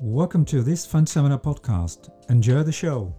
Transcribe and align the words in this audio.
Welcome 0.00 0.44
to 0.44 0.62
this 0.62 0.86
Fund 0.86 1.08
Seminar 1.08 1.38
podcast. 1.38 2.10
Enjoy 2.26 2.62
the 2.62 2.72
show. 2.72 3.12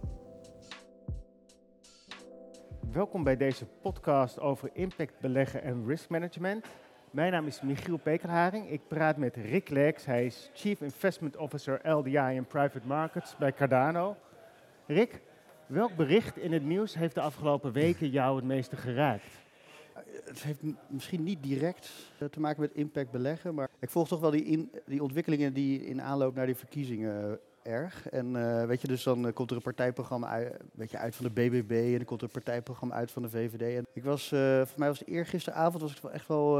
Welkom 2.92 3.24
bij 3.24 3.36
deze 3.36 3.66
podcast 3.82 4.40
over 4.40 4.70
impact 4.72 5.20
beleggen 5.20 5.62
en 5.62 5.86
risk 5.86 6.08
management. 6.08 6.66
Mijn 7.10 7.32
naam 7.32 7.46
is 7.46 7.60
Michiel 7.60 7.96
Pekelharing. 7.96 8.70
Ik 8.70 8.80
praat 8.88 9.16
met 9.16 9.36
Rick 9.36 9.68
Lex. 9.68 10.04
Hij 10.04 10.26
is 10.26 10.50
Chief 10.54 10.80
Investment 10.80 11.36
Officer 11.36 11.90
LDI 11.90 12.34
in 12.34 12.46
Private 12.46 12.86
Markets 12.86 13.36
bij 13.36 13.52
Cardano. 13.52 14.16
Rick, 14.86 15.22
welk 15.66 15.96
bericht 15.96 16.38
in 16.38 16.52
het 16.52 16.64
nieuws 16.64 16.94
heeft 16.94 17.14
de 17.14 17.20
afgelopen 17.20 17.72
weken 17.72 18.08
jou 18.08 18.36
het 18.36 18.44
meeste 18.44 18.76
geraakt? 18.76 19.24
Het 20.24 20.42
heeft 20.42 20.60
misschien 20.88 21.22
niet 21.22 21.42
direct 21.42 21.90
eh, 22.18 22.28
te 22.28 22.40
maken 22.40 22.60
met 22.60 22.74
impact 22.74 23.10
beleggen, 23.10 23.54
maar 23.54 23.70
ik 23.78 23.90
volg 23.90 24.08
toch 24.08 24.20
wel 24.20 24.30
die, 24.30 24.70
die 24.86 25.02
ontwikkelingen 25.02 25.52
die 25.52 25.84
in 25.84 26.02
aanloop 26.02 26.34
naar 26.34 26.46
die 26.46 26.54
verkiezingen 26.54 27.30
eh, 27.30 27.36
erg. 27.62 28.08
En 28.08 28.36
eh, 28.36 28.66
weet 28.66 28.80
je, 28.80 28.88
dus 28.88 29.02
dan 29.02 29.26
eh, 29.26 29.32
komt 29.32 29.50
er 29.50 29.56
een 29.56 29.62
partijprogramma 29.62 30.26
uit, 30.26 30.56
weet 30.72 30.90
je, 30.90 30.98
uit 30.98 31.16
van 31.16 31.24
de 31.24 31.30
BBB 31.32 31.70
en 31.70 31.96
dan 31.96 32.04
komt 32.04 32.20
er 32.20 32.26
een 32.26 32.42
partijprogramma 32.42 32.94
uit 32.94 33.10
van 33.10 33.22
de 33.22 33.30
VVD. 33.30 33.76
En 33.76 33.86
ik 33.92 34.04
was, 34.04 34.32
eh 34.32 34.40
voor 34.40 34.78
mij 34.78 34.88
was 34.88 34.98
het 34.98 35.08
eergisteravond 35.08 35.82
was 35.82 35.96
ik 35.96 36.04
echt 36.04 36.28
wel 36.28 36.58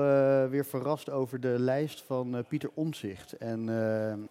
weer 0.48 0.64
verrast 0.64 1.10
over 1.10 1.40
de 1.40 1.54
lijst 1.58 2.02
van 2.02 2.44
Pieter 2.48 2.70
Omzicht. 2.74 3.32
En 3.32 3.64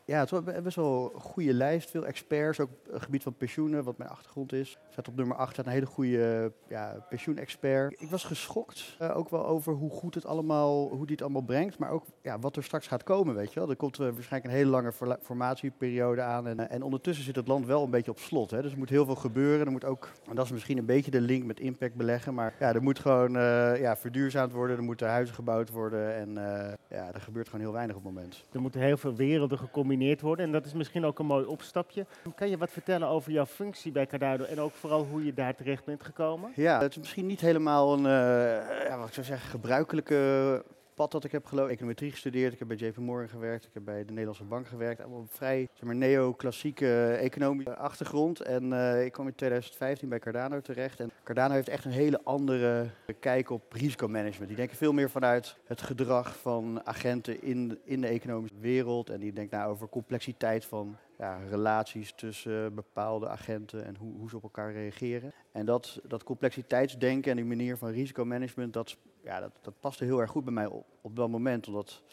ja, 0.06 0.20
het 0.20 0.30
was 0.30 0.44
be- 0.44 0.62
best 0.62 0.76
wel 0.76 1.12
een 1.14 1.22
goede 1.22 1.54
lijst, 1.54 1.90
veel 1.90 2.06
experts, 2.06 2.60
ook 2.60 2.70
het 2.92 3.02
gebied 3.02 3.24
van 3.24 3.34
pensioenen, 3.34 3.84
wat 3.84 3.98
mijn 3.98 4.10
achtergrond 4.10 4.54
is. 4.54 4.78
Staat 4.90 5.08
op 5.08 5.16
nummer 5.16 5.38
8 5.38 5.54
staat 5.54 5.66
een 5.66 5.72
hele 5.72 5.86
goede 5.86 6.52
ja, 6.68 7.06
pensioenexpert. 7.10 8.02
Ik 8.02 8.10
was 8.10 8.24
geschokt, 8.24 8.98
ook 9.14 9.30
wel 9.30 9.46
over 9.46 9.74
hoe 9.74 9.92
goed 9.92 10.16
het 10.16 10.26
allemaal, 10.26 10.90
hoe 10.90 11.06
die 11.06 11.16
het 11.16 11.22
allemaal 11.22 11.42
brengt, 11.42 11.78
maar 11.78 11.90
ook 11.92 12.06
ja, 12.22 12.40
wat 12.40 12.56
er 12.56 12.64
straks 12.64 12.88
gaat 12.88 13.04
komen, 13.04 13.36
weet 13.36 13.54
je 13.54 13.60
wel. 13.60 13.70
Er 13.70 13.76
komt 13.76 13.98
waarschijnlijk 13.98 14.54
een 14.54 14.58
hele 14.58 14.70
lange 14.70 14.92
formatieperiode 15.22 16.22
aan 16.22 16.48
en, 16.48 16.69
en 16.70 16.84
ondertussen 16.84 17.26
zit 17.26 17.36
het 17.36 17.48
land 17.48 17.66
wel 17.66 17.84
een 17.84 17.90
beetje 17.90 18.12
op 18.12 18.20
slot. 18.20 18.52
Hè. 18.52 18.62
Dus 18.62 18.72
er 18.72 18.78
moet 18.78 18.90
heel 18.90 19.06
veel 19.06 19.16
gebeuren. 19.16 19.66
Er 19.66 19.72
moet 19.72 19.86
ook, 19.86 20.12
en 20.30 20.36
dat 20.36 20.46
is 20.46 20.52
misschien 20.52 20.78
een 20.78 20.86
beetje 20.86 21.12
de 21.12 21.22
link 21.22 21.44
met 21.44 21.60
impact 21.60 21.96
beleggen, 21.96 22.34
maar 22.34 22.54
ja, 22.60 22.74
er 22.74 22.84
moet 22.84 23.00
gewoon 23.00 23.36
eh, 23.36 23.82
ja, 23.82 23.98
verduurzaamd 23.98 24.52
worden, 24.52 24.78
er 24.78 24.84
moeten 24.84 25.08
huizen 25.08 25.36
gebouwd 25.36 25.70
worden 25.70 26.16
en 26.16 26.38
eh, 26.38 26.74
ja, 26.90 27.14
er 27.14 27.22
gebeurt 27.22 27.50
gewoon 27.50 27.66
heel 27.66 27.74
weinig 27.74 27.96
op 27.96 28.04
het 28.04 28.14
moment. 28.14 28.46
Er 28.52 28.62
moeten 28.62 28.82
heel 28.82 28.98
veel 28.98 29.16
werelden 29.16 29.58
gecombineerd 29.58 30.22
worden 30.22 30.46
en 30.46 30.52
dat 30.52 30.66
is 30.66 30.74
misschien 30.74 31.06
ook 31.06 31.20
een 31.20 31.26
mooi 31.26 31.46
opstapje. 31.46 32.06
Kan 32.36 32.50
je 32.50 32.58
wat 32.58 32.72
vertellen 32.72 33.08
over 33.08 33.32
jouw 33.32 33.46
functie 33.46 33.92
bij 33.92 34.06
Cardano 34.06 34.44
en 34.44 34.60
ook 34.60 34.74
vooral 34.74 35.06
hoe 35.06 35.26
je 35.26 35.34
daar 35.34 35.56
terecht 35.56 35.86
bent 35.86 36.04
gekomen? 36.04 36.52
Ja, 36.56 36.82
het 36.82 36.92
is 36.92 36.98
misschien 36.98 37.26
niet 37.26 37.42
helemaal 37.42 37.94
een, 37.94 38.06
eh, 38.06 38.88
ja, 38.88 38.98
wat 38.98 39.08
ik 39.08 39.14
zou 39.14 39.26
zeggen, 39.26 39.50
gebruikelijke 39.50 40.64
pad 41.00 41.12
dat 41.12 41.24
ik 41.24 41.32
heb 41.32 41.46
gelopen. 41.46 41.72
Econometrie 41.72 42.12
gestudeerd, 42.12 42.54
ik 42.54 42.60
heb 42.60 42.68
bij 42.68 42.78
JP 42.78 42.98
Morgan 42.98 43.30
gewerkt, 43.30 43.66
ik 43.66 43.74
heb 43.74 43.84
bij 43.84 44.06
de 44.06 44.10
Nederlandse 44.10 44.44
Bank 44.44 44.68
gewerkt. 44.68 45.06
Op 45.06 45.34
vrij 45.34 45.68
zeg 45.74 45.84
maar, 45.84 45.96
neo-klassieke 45.96 47.06
economische 47.12 47.76
achtergrond. 47.76 48.42
En 48.42 48.74
eh, 48.74 49.06
ik 49.06 49.12
kwam 49.12 49.28
in 49.28 49.36
2015 49.36 50.10
bij 50.10 50.20
Cardano 50.20 50.62
terecht. 50.62 51.00
En 51.00 51.12
Cardano 51.24 51.54
heeft 51.54 51.70
echt 51.70 51.86
een 51.86 51.92
hele 51.92 52.24
andere 52.24 52.90
kijk 53.20 53.50
op 53.50 53.74
risicomanagement. 53.74 54.48
Die 54.48 54.58
denken 54.58 54.78
veel 54.78 54.94
meer 54.94 55.10
vanuit 55.10 55.58
het 55.66 55.82
gedrag 55.82 56.38
van 56.38 56.86
agenten 56.86 57.42
in, 57.42 57.80
in 57.84 58.02
de 58.02 58.08
economische 58.08 58.60
wereld. 58.60 59.10
En 59.10 59.20
die 59.20 59.34
denken 59.34 59.58
nou 59.58 59.72
over 59.72 59.90
complexiteit 59.90 60.66
van 60.66 60.98
ja, 61.18 61.40
relaties 61.50 62.14
tussen 62.16 62.76
bepaalde 62.76 63.28
agenten 63.28 63.86
en 63.86 63.96
hoe, 63.96 64.14
hoe 64.18 64.30
ze 64.30 64.36
op 64.36 64.44
elkaar 64.44 64.72
reageren. 64.72 65.34
En 65.52 65.66
dat, 65.66 66.00
dat 66.04 66.24
complexiteitsdenken 66.24 67.32
en 67.32 67.38
die 67.38 67.46
manier 67.46 67.78
van 67.78 67.92
risicomanagement, 67.92 68.74
dat, 68.74 68.98
ja, 69.24 69.40
dat, 69.40 69.52
dat 69.62 69.74
paste 69.80 70.04
heel 70.04 70.20
erg 70.20 70.30
goed 70.30 70.44
bij 70.44 70.54
mij 70.54 70.66
op, 70.66 70.86
op 71.02 71.16
dat 71.16 71.30
moment. 71.30 71.68
Omdat 71.68 72.04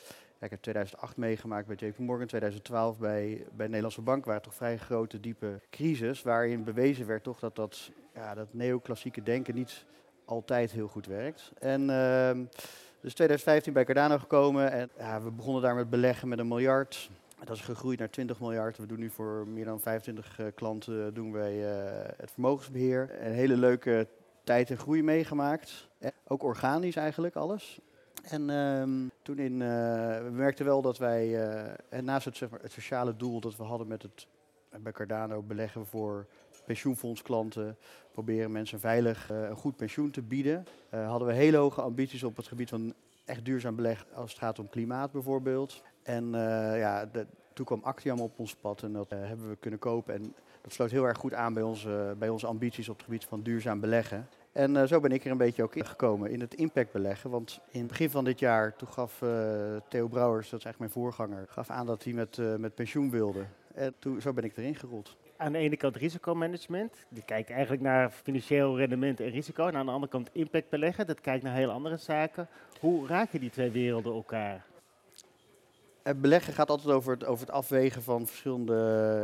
ik 0.40 0.50
heb 0.50 0.62
2008 0.62 1.16
meegemaakt 1.16 1.66
bij 1.66 1.88
JP 1.88 1.98
Morgan, 1.98 2.26
2012 2.26 2.98
bij, 2.98 3.46
bij 3.52 3.66
Nederlandse 3.66 4.00
Bank, 4.00 4.24
waren 4.24 4.42
toch 4.42 4.54
vrij 4.54 4.78
grote, 4.78 5.20
diepe 5.20 5.60
crisis, 5.70 6.22
waarin 6.22 6.64
bewezen 6.64 7.06
werd 7.06 7.22
toch 7.22 7.38
dat 7.38 7.56
dat, 7.56 7.90
ja, 8.14 8.34
dat 8.34 8.48
neoclassieke 8.50 9.22
denken 9.22 9.54
niet 9.54 9.84
altijd 10.24 10.70
heel 10.70 10.88
goed 10.88 11.06
werkt. 11.06 11.52
En 11.58 11.90
ehm, 11.90 12.44
dus 13.00 13.14
2015 13.14 13.72
bij 13.72 13.84
Cardano 13.84 14.18
gekomen 14.18 14.72
en 14.72 14.90
ja, 14.98 15.22
we 15.22 15.30
begonnen 15.30 15.62
daar 15.62 15.74
met 15.74 15.90
beleggen 15.90 16.28
met 16.28 16.38
een 16.38 16.48
miljard. 16.48 17.10
Dat 17.44 17.56
is 17.56 17.62
gegroeid 17.62 17.98
naar 17.98 18.10
20 18.10 18.40
miljard. 18.40 18.78
We 18.78 18.86
doen 18.86 18.98
nu 18.98 19.10
voor 19.10 19.46
meer 19.48 19.64
dan 19.64 19.80
25 19.80 20.38
eh, 20.38 20.46
klanten 20.54 21.14
doen 21.14 21.32
wij 21.32 21.64
eh, 21.64 22.08
het 22.16 22.30
vermogensbeheer. 22.30 23.10
Een 23.20 23.32
hele 23.32 23.56
leuke 23.56 24.06
tijd 24.46 24.70
en 24.70 24.78
groei 24.78 25.02
meegemaakt. 25.02 25.88
Eh, 25.98 26.10
ook 26.26 26.42
organisch 26.42 26.96
eigenlijk 26.96 27.36
alles. 27.36 27.80
En 28.22 28.50
ehm, 28.50 29.08
toen 29.22 29.38
in, 29.38 29.62
eh, 29.62 29.68
we 30.58 30.64
wel 30.64 30.82
dat 30.82 30.98
wij, 30.98 31.48
eh, 31.88 32.00
naast 32.00 32.24
het, 32.24 32.40
het 32.40 32.72
sociale 32.72 33.16
doel 33.16 33.40
dat 33.40 33.56
we 33.56 33.62
hadden 33.62 33.86
met 33.86 34.02
het, 34.02 34.26
bij 34.82 34.92
Cardano 34.92 35.42
beleggen 35.42 35.86
voor 35.86 36.26
pensioenfondsklanten, 36.64 37.76
proberen 38.12 38.52
mensen 38.52 38.80
veilig 38.80 39.28
een 39.30 39.56
goed 39.56 39.76
pensioen 39.76 40.10
te 40.10 40.22
bieden, 40.22 40.66
hadden 40.90 41.28
we 41.28 41.34
hele 41.34 41.56
hoge 41.56 41.82
ambities 41.82 42.22
op 42.22 42.36
het 42.36 42.46
gebied 42.46 42.68
van 42.68 42.94
echt 43.24 43.44
duurzaam 43.44 43.76
beleggen 43.76 44.06
als 44.14 44.30
het 44.30 44.40
gaat 44.40 44.58
om 44.58 44.68
klimaat 44.68 45.12
bijvoorbeeld. 45.12 45.82
En 46.02 46.30
ja, 46.76 47.06
de, 47.06 47.26
toen 47.52 47.66
kwam 47.66 47.80
Actiam 47.82 48.20
op 48.20 48.38
ons 48.38 48.54
pad 48.54 48.82
en 48.82 48.92
dat 48.92 49.10
hebben 49.10 49.48
we 49.48 49.56
kunnen 49.56 49.78
kopen. 49.78 50.14
En 50.14 50.34
dat 50.66 50.74
sloot 50.74 50.90
heel 50.90 51.04
erg 51.04 51.18
goed 51.18 51.34
aan 51.34 51.54
bij 51.54 51.62
onze, 51.62 52.14
bij 52.18 52.28
onze 52.28 52.46
ambities 52.46 52.88
op 52.88 52.96
het 52.96 53.04
gebied 53.04 53.24
van 53.24 53.42
duurzaam 53.42 53.80
beleggen. 53.80 54.28
En 54.52 54.76
eh, 54.76 54.86
zo 54.86 55.00
ben 55.00 55.10
ik 55.10 55.24
er 55.24 55.30
een 55.30 55.36
beetje 55.36 55.62
ook 55.62 55.74
in 55.74 55.86
gekomen 55.86 56.30
in 56.30 56.40
het 56.40 56.54
impact 56.54 56.92
beleggen. 56.92 57.30
Want 57.30 57.60
in 57.70 57.78
het 57.78 57.88
begin 57.88 58.10
van 58.10 58.24
dit 58.24 58.38
jaar, 58.38 58.76
toen 58.76 58.88
gaf 58.88 59.22
eh, 59.22 59.28
Theo 59.88 60.08
Brouwers, 60.08 60.50
dat 60.50 60.58
is 60.58 60.64
eigenlijk 60.64 60.78
mijn 60.78 60.90
voorganger, 60.90 61.46
gaf 61.48 61.70
aan 61.70 61.86
dat 61.86 62.04
hij 62.04 62.12
met, 62.12 62.38
eh, 62.38 62.54
met 62.54 62.74
pensioen 62.74 63.10
wilde. 63.10 63.44
En 63.74 63.94
toen, 63.98 64.20
zo 64.20 64.32
ben 64.32 64.44
ik 64.44 64.56
erin 64.56 64.74
gerold. 64.74 65.16
Aan 65.36 65.52
de 65.52 65.58
ene 65.58 65.76
kant 65.76 65.96
risicomanagement, 65.96 67.06
die 67.08 67.24
kijkt 67.24 67.50
eigenlijk 67.50 67.82
naar 67.82 68.10
financieel 68.10 68.76
rendement 68.76 69.20
en 69.20 69.30
risico. 69.30 69.66
En 69.66 69.76
aan 69.76 69.86
de 69.86 69.92
andere 69.92 70.12
kant 70.12 70.30
impact 70.32 70.68
beleggen, 70.68 71.06
dat 71.06 71.20
kijkt 71.20 71.44
naar 71.44 71.54
heel 71.54 71.70
andere 71.70 71.96
zaken. 71.96 72.48
Hoe 72.80 73.06
raken 73.06 73.40
die 73.40 73.50
twee 73.50 73.70
werelden 73.70 74.14
elkaar? 74.14 74.64
Het 76.06 76.20
beleggen 76.20 76.52
gaat 76.52 76.70
altijd 76.70 76.94
over 76.94 77.12
het, 77.12 77.24
over 77.24 77.46
het 77.46 77.54
afwegen 77.54 78.02
van 78.02 78.26
verschillende, 78.26 78.74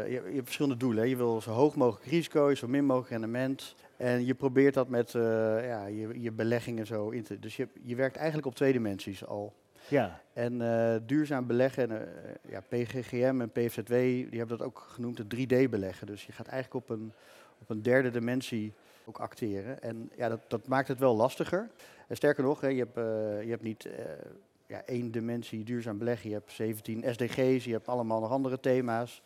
je, 0.06 0.10
je 0.10 0.34
hebt 0.34 0.44
verschillende 0.44 0.76
doelen. 0.76 1.02
hè. 1.02 1.08
Je 1.08 1.16
wil 1.16 1.40
zo 1.40 1.50
hoog 1.50 1.74
mogelijk 1.74 2.10
risico, 2.10 2.54
zo 2.54 2.68
min 2.68 2.84
mogelijk 2.84 3.10
rendement. 3.10 3.74
En 3.96 4.24
je 4.26 4.34
probeert 4.34 4.74
dat 4.74 4.88
met 4.88 5.14
eh, 5.14 5.22
ja, 5.66 5.86
je, 5.86 6.20
je 6.20 6.32
beleggingen 6.32 6.86
zo 6.86 7.10
in 7.10 7.22
te... 7.22 7.38
Dus 7.38 7.56
je, 7.56 7.68
je 7.82 7.96
werkt 7.96 8.16
eigenlijk 8.16 8.46
op 8.46 8.54
twee 8.54 8.72
dimensies 8.72 9.26
al. 9.26 9.52
Ja, 9.88 10.20
En 10.32 10.62
eh, 10.62 11.00
duurzaam 11.06 11.46
beleggen, 11.46 11.90
en, 11.90 12.24
eh, 12.24 12.50
ja, 12.50 12.60
PGGM 12.68 13.40
en 13.40 13.50
PFZW, 13.50 13.90
die 13.90 14.38
hebben 14.38 14.58
dat 14.58 14.66
ook 14.66 14.86
genoemd 14.88 15.18
het 15.18 15.34
3D-beleggen. 15.36 16.06
Dus 16.06 16.26
je 16.26 16.32
gaat 16.32 16.46
eigenlijk 16.46 16.84
op 16.84 16.96
een, 16.96 17.12
op 17.58 17.70
een 17.70 17.82
derde 17.82 18.10
dimensie 18.10 18.72
ook 19.04 19.18
acteren. 19.18 19.82
En 19.82 20.10
ja, 20.16 20.28
dat, 20.28 20.40
dat 20.48 20.66
maakt 20.66 20.88
het 20.88 20.98
wel 20.98 21.16
lastiger. 21.16 21.70
En 22.08 22.16
sterker 22.16 22.44
nog, 22.44 22.60
hè, 22.60 22.68
je, 22.68 22.78
hebt, 22.78 22.96
eh, 22.96 23.42
je 23.42 23.50
hebt 23.50 23.62
niet 23.62 23.84
eh, 23.84 24.04
ja, 24.72 24.82
één 24.84 25.10
dimensie 25.10 25.64
duurzaam 25.64 25.98
beleggen. 25.98 26.28
Je 26.28 26.34
hebt 26.34 26.52
17 26.52 27.04
SDG's, 27.12 27.64
je 27.64 27.72
hebt 27.72 27.88
allemaal 27.88 28.20
nog 28.20 28.30
andere 28.30 28.60
thema's. 28.60 29.22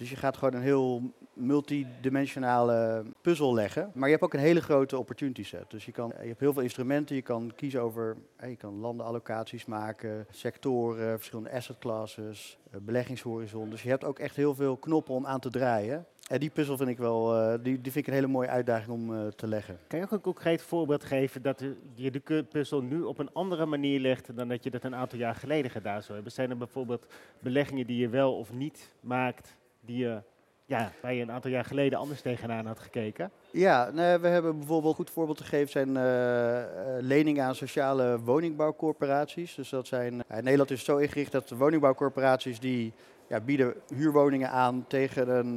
Dus 0.00 0.10
je 0.10 0.16
gaat 0.16 0.36
gewoon 0.36 0.54
een 0.54 0.62
heel 0.62 1.12
multidimensionale 1.32 3.04
puzzel 3.20 3.54
leggen. 3.54 3.90
Maar 3.94 4.04
je 4.04 4.10
hebt 4.10 4.24
ook 4.24 4.34
een 4.34 4.40
hele 4.40 4.60
grote 4.60 4.98
opportunity 4.98 5.44
set. 5.44 5.64
Dus 5.68 5.84
je, 5.84 5.92
kan, 5.92 6.12
je 6.20 6.28
hebt 6.28 6.40
heel 6.40 6.52
veel 6.52 6.62
instrumenten. 6.62 7.16
Je 7.16 7.22
kan 7.22 7.52
kiezen 7.56 7.82
over, 7.82 8.16
eh, 8.36 8.48
je 8.48 8.56
kan 8.56 8.74
landenallocaties 8.74 9.64
maken, 9.64 10.26
sectoren, 10.30 11.16
verschillende 11.16 11.50
asset 11.50 11.78
classes, 11.78 12.58
eh, 12.70 12.80
beleggingshorizon. 12.80 13.70
Dus 13.70 13.82
je 13.82 13.88
hebt 13.88 14.04
ook 14.04 14.18
echt 14.18 14.36
heel 14.36 14.54
veel 14.54 14.76
knoppen 14.76 15.14
om 15.14 15.26
aan 15.26 15.40
te 15.40 15.50
draaien. 15.50 16.06
En 16.28 16.40
die 16.40 16.50
puzzel 16.50 16.76
vind 16.76 16.88
ik 16.88 16.98
wel, 16.98 17.36
eh, 17.36 17.58
die, 17.62 17.80
die 17.80 17.92
vind 17.92 17.96
ik 17.96 18.06
een 18.06 18.18
hele 18.18 18.32
mooie 18.32 18.48
uitdaging 18.48 18.90
om 18.90 19.30
te 19.36 19.46
leggen. 19.46 19.78
kan 19.86 19.98
je 19.98 20.04
ook 20.04 20.12
een 20.12 20.20
concreet 20.20 20.62
voorbeeld 20.62 21.04
geven 21.04 21.42
dat 21.42 21.64
je 21.94 22.10
de 22.10 22.44
puzzel 22.50 22.82
nu 22.82 23.02
op 23.02 23.18
een 23.18 23.32
andere 23.32 23.66
manier 23.66 24.00
legt 24.00 24.36
dan 24.36 24.48
dat 24.48 24.64
je 24.64 24.70
dat 24.70 24.84
een 24.84 24.94
aantal 24.94 25.18
jaar 25.18 25.34
geleden 25.34 25.70
gedaan 25.70 26.02
zou 26.02 26.14
hebben? 26.14 26.32
Zijn 26.32 26.50
er 26.50 26.56
bijvoorbeeld 26.56 27.06
beleggingen 27.38 27.86
die 27.86 27.96
je 27.96 28.08
wel 28.08 28.36
of 28.36 28.52
niet 28.52 28.94
maakt, 29.00 29.58
die 29.80 29.98
je, 29.98 30.22
ja, 30.64 30.92
een 31.02 31.30
aantal 31.30 31.50
jaar 31.50 31.64
geleden 31.64 31.98
anders 31.98 32.20
tegenaan 32.20 32.66
had 32.66 32.78
gekeken? 32.78 33.30
Ja, 33.50 33.92
we 33.92 34.28
hebben 34.28 34.58
bijvoorbeeld, 34.58 34.90
een 34.92 35.04
goed 35.04 35.10
voorbeeld 35.10 35.38
te 35.38 35.44
geven, 35.44 35.70
zijn 35.70 35.96
eh, 35.96 36.60
eh, 36.60 37.02
leningen 37.02 37.44
aan 37.44 37.54
sociale 37.54 38.20
woningbouwcorporaties. 38.20 39.54
Dus 39.54 39.68
dat 39.68 39.86
zijn, 39.86 40.12
in 40.12 40.24
Nederland 40.28 40.70
is 40.70 40.84
zo 40.84 40.96
ingericht 40.96 41.32
dat 41.32 41.50
woningbouwcorporaties 41.50 42.60
die 42.60 42.92
ja, 43.28 43.40
bieden 43.40 43.74
huurwoningen 43.94 44.50
aan 44.50 44.84
tegen 44.88 45.28
een, 45.28 45.56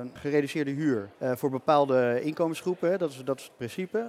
een 0.00 0.10
gereduceerde 0.14 0.70
huur 0.70 1.08
voor 1.18 1.50
bepaalde 1.50 2.20
inkomensgroepen. 2.22 2.98
Dat, 2.98 3.10
is, 3.10 3.24
dat 3.24 3.40
het 3.40 3.50
principe. 3.56 4.06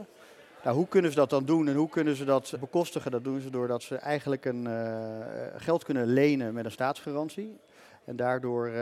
Nou, 0.64 0.76
hoe 0.76 0.88
kunnen 0.88 1.12
ze 1.12 1.18
dat 1.18 1.30
dan 1.30 1.46
doen 1.46 1.68
en 1.68 1.76
hoe 1.76 1.90
kunnen 1.90 2.16
ze 2.16 2.26
dat 2.26 2.54
bekostigen? 2.60 3.12
Dat 3.12 3.24
doen 3.24 3.42
ze 3.42 3.50
doordat 3.50 3.84
ze 3.84 3.96
eigenlijk 3.96 4.46
een, 4.46 4.68
geld 5.58 5.84
kunnen 5.84 6.08
lenen 6.08 6.54
met 6.54 6.66
een 6.66 6.72
staatsgarantie. 6.72 7.58
En 8.12 8.18
daardoor 8.18 8.68
eh, 8.68 8.74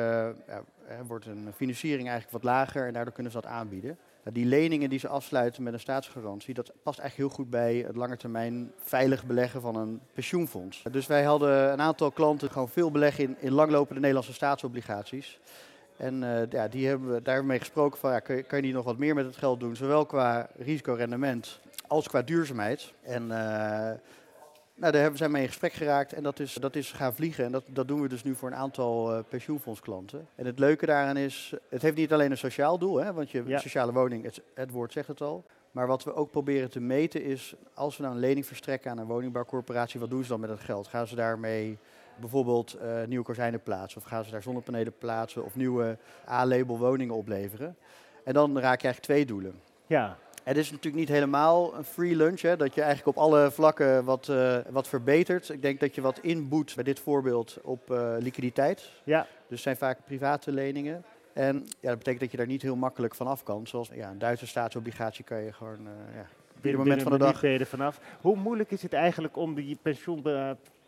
ja, 0.48 0.64
eh, 0.88 0.96
wordt 1.08 1.26
een 1.26 1.48
financiering 1.56 2.10
eigenlijk 2.10 2.44
wat 2.44 2.52
lager 2.52 2.88
en 2.88 2.94
daardoor 2.94 3.14
kunnen 3.14 3.32
ze 3.32 3.42
dat 3.42 3.52
aanbieden. 3.52 3.98
Die 4.24 4.46
leningen 4.46 4.90
die 4.90 5.00
ze 5.00 5.08
afsluiten 5.08 5.64
met 5.64 5.74
een 5.74 5.80
staatsgarantie, 5.80 6.54
dat 6.54 6.72
past 6.84 7.00
eigenlijk 7.00 7.30
heel 7.30 7.44
goed 7.44 7.50
bij 7.50 7.76
het 7.88 7.96
langetermijn 7.96 8.72
veilig 8.78 9.26
beleggen 9.26 9.62
van 9.62 9.76
een 9.76 10.00
pensioenfonds. 10.14 10.84
Dus 10.92 11.08
wij 11.08 11.24
hadden 11.24 11.72
een 11.72 11.82
aantal 11.82 12.12
klanten 12.12 12.52
gewoon 12.52 12.70
veel 12.70 12.92
beleggen 12.92 13.24
in, 13.24 13.36
in 13.40 13.52
langlopende 13.52 14.00
Nederlandse 14.00 14.34
staatsobligaties. 14.34 15.40
En 15.98 16.22
uh, 16.22 16.50
ja, 16.50 16.68
die 16.68 16.88
hebben 16.88 17.14
we 17.14 17.22
daarmee 17.22 17.60
gesproken 17.60 18.00
van, 18.00 18.12
ja, 18.12 18.20
kan, 18.20 18.36
je, 18.36 18.46
je 18.50 18.62
niet 18.62 18.74
nog 18.74 18.86
wat 18.86 18.98
meer 18.98 19.16
met 19.16 19.26
het 19.26 19.38
geld 19.38 19.60
doen, 19.60 19.76
zowel 19.76 20.06
qua 20.06 20.50
risicorendement 20.58 21.60
als 21.88 22.08
qua 22.08 22.22
duurzaamheid. 22.22 22.94
En 23.02 23.24
uh, 23.28 23.92
nou, 24.80 24.92
daar 24.92 25.18
zijn 25.18 25.30
we 25.30 25.36
mee 25.36 25.42
in 25.42 25.48
gesprek 25.48 25.74
geraakt 25.74 26.14
en 26.14 26.24
dat 26.24 26.40
is, 26.40 26.54
dat 26.54 26.76
is 26.76 26.92
gaan 26.92 27.14
vliegen. 27.14 27.46
En 27.46 27.52
dat, 27.52 27.64
dat 27.68 27.88
doen 27.88 28.02
we 28.02 28.08
dus 28.08 28.24
nu 28.24 28.36
voor 28.36 28.50
een 28.50 28.56
aantal 28.56 29.14
uh, 29.14 29.20
pensioenfondsklanten. 29.30 30.28
En 30.36 30.46
het 30.46 30.60
leuke 30.60 30.86
daaraan 30.86 31.18
is, 31.18 31.54
het 31.70 31.82
heeft 31.82 31.96
niet 31.96 32.14
alleen 32.14 32.32
een 32.32 32.38
sociaal 32.38 32.78
doel, 32.78 32.98
hè, 32.98 33.14
want 33.14 33.32
je 33.32 33.44
ja. 33.46 33.60
sociale 33.60 33.94
woning, 33.94 34.24
het, 34.24 34.42
het 34.54 34.72
woord 34.72 34.92
zegt 34.92 35.08
het 35.08 35.22
al. 35.22 35.44
Maar 35.72 35.88
wat 35.88 36.04
we 36.04 36.14
ook 36.14 36.32
proberen 36.32 36.70
te 36.70 36.80
meten 36.80 37.24
is, 37.24 37.56
als 37.74 37.98
we 37.98 38.04
nou 38.04 38.16
een 38.16 38.22
lening 38.22 38.46
verstrekken 38.46 38.92
aan 38.92 38.98
een 38.98 39.06
woningbouwcorporatie, 39.06 40.00
wat 40.00 40.10
doen 40.10 40.24
ze 40.24 40.30
dan 40.30 40.40
met 40.40 40.50
het 40.50 40.60
geld? 40.60 40.88
Gaan 40.88 41.08
ze 41.08 41.16
daarmee 41.16 41.78
bijvoorbeeld 42.20 42.78
uh, 42.82 43.04
nieuwe 43.08 43.26
kozijnen 43.26 43.62
plaatsen 43.62 44.02
of 44.02 44.08
gaan 44.08 44.24
ze 44.24 44.32
daar 44.32 44.42
zonnepanelen 44.42 44.94
plaatsen 44.98 45.46
of 45.46 45.56
nieuwe 45.56 45.98
A-label 46.30 46.78
woningen 46.78 47.16
opleveren? 47.16 47.76
En 48.24 48.34
dan 48.34 48.60
raak 48.60 48.82
je 48.82 48.88
eigenlijk 48.88 49.00
twee 49.00 49.26
doelen. 49.26 49.62
Ja, 49.88 50.18
het 50.50 50.58
is 50.58 50.72
natuurlijk 50.72 50.96
niet 50.96 51.10
helemaal 51.10 51.76
een 51.76 51.84
free 51.84 52.16
lunch, 52.16 52.42
hè, 52.42 52.58
dat 52.58 52.76
je 52.76 52.82
eigenlijk 52.82 53.18
op 53.18 53.24
alle 53.24 53.52
vlakken 53.52 54.04
wat, 54.04 54.28
uh, 54.28 54.58
wat 54.70 54.88
verbetert. 54.88 55.50
Ik 55.50 55.62
denk 55.62 55.80
dat 55.80 55.96
je 55.96 56.02
wat 56.02 56.20
inboet 56.20 56.76
bij 56.76 56.84
dit 56.84 57.00
voorbeeld 57.00 57.58
op 57.62 57.92
uh, 57.92 58.16
liquiditeit. 58.20 58.92
Ja. 59.04 59.22
Dus 59.22 59.30
het 59.48 59.60
zijn 59.60 59.78
vaak 59.78 60.00
private 60.06 60.52
leningen. 60.52 61.04
En 61.34 61.56
ja, 61.56 61.90
dat 61.90 61.98
betekent 61.98 62.20
dat 62.20 62.32
je 62.32 62.38
daar 62.38 62.48
niet 62.48 62.62
heel 62.62 62.76
makkelijk 62.76 63.16
van 63.16 63.28
af 63.28 63.44
kan. 63.44 63.68
Zoals 63.68 63.90
ja, 63.94 64.10
een 64.10 64.20
Duitse 64.20 64.48
staatsobligatie 64.48 65.24
kan 65.24 65.44
je 65.44 65.54
gewoon 65.54 65.80
uh, 65.82 66.16
ja, 66.16 66.26
binnen, 66.62 66.82
moment 66.82 67.02
van 67.02 67.12
de 67.12 67.18
dag. 67.18 67.68
Vanaf. 67.68 68.00
Hoe 68.22 68.36
moeilijk 68.36 68.72
is 68.72 68.82
het 68.82 68.94
eigenlijk 68.94 69.38
om 69.38 69.56
die 69.56 69.78
pensioen 69.82 70.22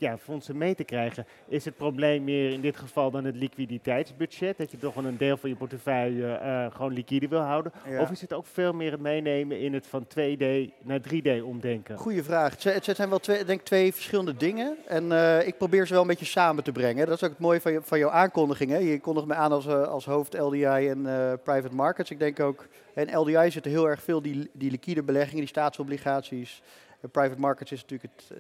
ja, 0.01 0.17
fondsen 0.17 0.57
mee 0.57 0.75
te 0.75 0.83
krijgen. 0.83 1.25
Is 1.47 1.65
het 1.65 1.75
probleem 1.75 2.23
meer 2.23 2.51
in 2.51 2.61
dit 2.61 2.77
geval 2.77 3.11
dan 3.11 3.25
het 3.25 3.35
liquiditeitsbudget? 3.35 4.57
Dat 4.57 4.71
je 4.71 4.77
toch 4.77 4.93
wel 4.93 5.05
een 5.05 5.17
deel 5.17 5.37
van 5.37 5.49
je 5.49 5.55
portefeuille 5.55 6.39
uh, 6.43 6.75
gewoon 6.75 6.93
liquide 6.93 7.27
wil 7.27 7.39
houden? 7.39 7.71
Ja. 7.89 8.01
Of 8.01 8.11
is 8.11 8.21
het 8.21 8.33
ook 8.33 8.45
veel 8.45 8.73
meer 8.73 8.91
het 8.91 9.01
meenemen 9.01 9.59
in 9.59 9.73
het 9.73 9.87
van 9.87 10.03
2D 10.03 10.45
naar 10.81 10.99
3D 10.99 11.43
omdenken? 11.43 11.97
Goeie 11.97 12.23
vraag. 12.23 12.63
Het 12.63 12.85
zijn 12.85 13.09
wel 13.09 13.19
twee, 13.19 13.45
denk 13.45 13.61
twee 13.61 13.93
verschillende 13.93 14.37
dingen. 14.37 14.77
En 14.87 15.05
uh, 15.05 15.47
ik 15.47 15.57
probeer 15.57 15.87
ze 15.87 15.93
wel 15.93 16.01
een 16.01 16.07
beetje 16.07 16.25
samen 16.25 16.63
te 16.63 16.71
brengen. 16.71 17.05
Dat 17.05 17.15
is 17.15 17.23
ook 17.23 17.29
het 17.29 17.39
mooie 17.39 17.61
van, 17.61 17.71
je, 17.71 17.81
van 17.81 17.99
jouw 17.99 18.09
aankondiging. 18.09 18.71
Hè? 18.71 18.77
Je 18.77 18.99
kondigt 18.99 19.27
me 19.27 19.33
aan 19.33 19.51
als, 19.51 19.65
uh, 19.65 19.83
als 19.83 20.05
hoofd 20.05 20.37
LDI 20.37 20.89
en 20.89 21.01
private 21.43 21.75
markets. 21.75 22.11
Ik 22.11 22.19
denk 22.19 22.39
ook, 22.39 22.67
in 22.95 23.17
LDI 23.17 23.51
zitten 23.51 23.71
heel 23.71 23.89
erg 23.89 24.03
veel 24.03 24.21
die, 24.21 24.49
die 24.53 24.71
liquide 24.71 25.03
beleggingen, 25.03 25.39
die 25.39 25.47
staatsobligaties. 25.47 26.61
En 27.01 27.09
private 27.09 27.39
markets 27.39 27.71
is 27.71 27.81
natuurlijk 27.81 28.11
het 28.15 28.33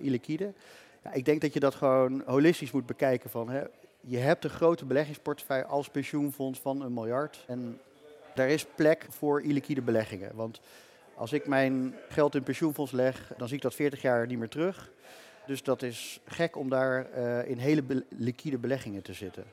illiquide. 0.00 0.52
Ik 1.12 1.24
denk 1.24 1.40
dat 1.40 1.52
je 1.52 1.60
dat 1.60 1.74
gewoon 1.74 2.22
holistisch 2.26 2.70
moet 2.70 2.86
bekijken. 2.86 3.30
Van, 3.30 3.50
hè, 3.50 3.62
je 4.00 4.18
hebt 4.18 4.44
een 4.44 4.50
grote 4.50 4.84
beleggingsportefeuille 4.84 5.64
als 5.64 5.88
pensioenfonds 5.88 6.60
van 6.60 6.82
een 6.82 6.92
miljard. 6.92 7.44
En 7.46 7.80
daar 8.34 8.48
is 8.48 8.66
plek 8.74 9.06
voor 9.10 9.42
illiquide 9.42 9.82
beleggingen. 9.82 10.34
Want 10.34 10.60
als 11.14 11.32
ik 11.32 11.46
mijn 11.46 11.94
geld 12.08 12.34
in 12.34 12.42
pensioenfonds 12.42 12.92
leg, 12.92 13.32
dan 13.36 13.48
zie 13.48 13.56
ik 13.56 13.62
dat 13.62 13.74
40 13.74 14.02
jaar 14.02 14.26
niet 14.26 14.38
meer 14.38 14.48
terug. 14.48 14.90
Dus 15.46 15.62
dat 15.62 15.82
is 15.82 16.20
gek 16.24 16.56
om 16.56 16.68
daar 16.68 17.06
uh, 17.16 17.48
in 17.48 17.58
hele 17.58 18.04
liquide 18.08 18.58
beleggingen 18.58 19.02
te 19.02 19.12
zitten. 19.12 19.44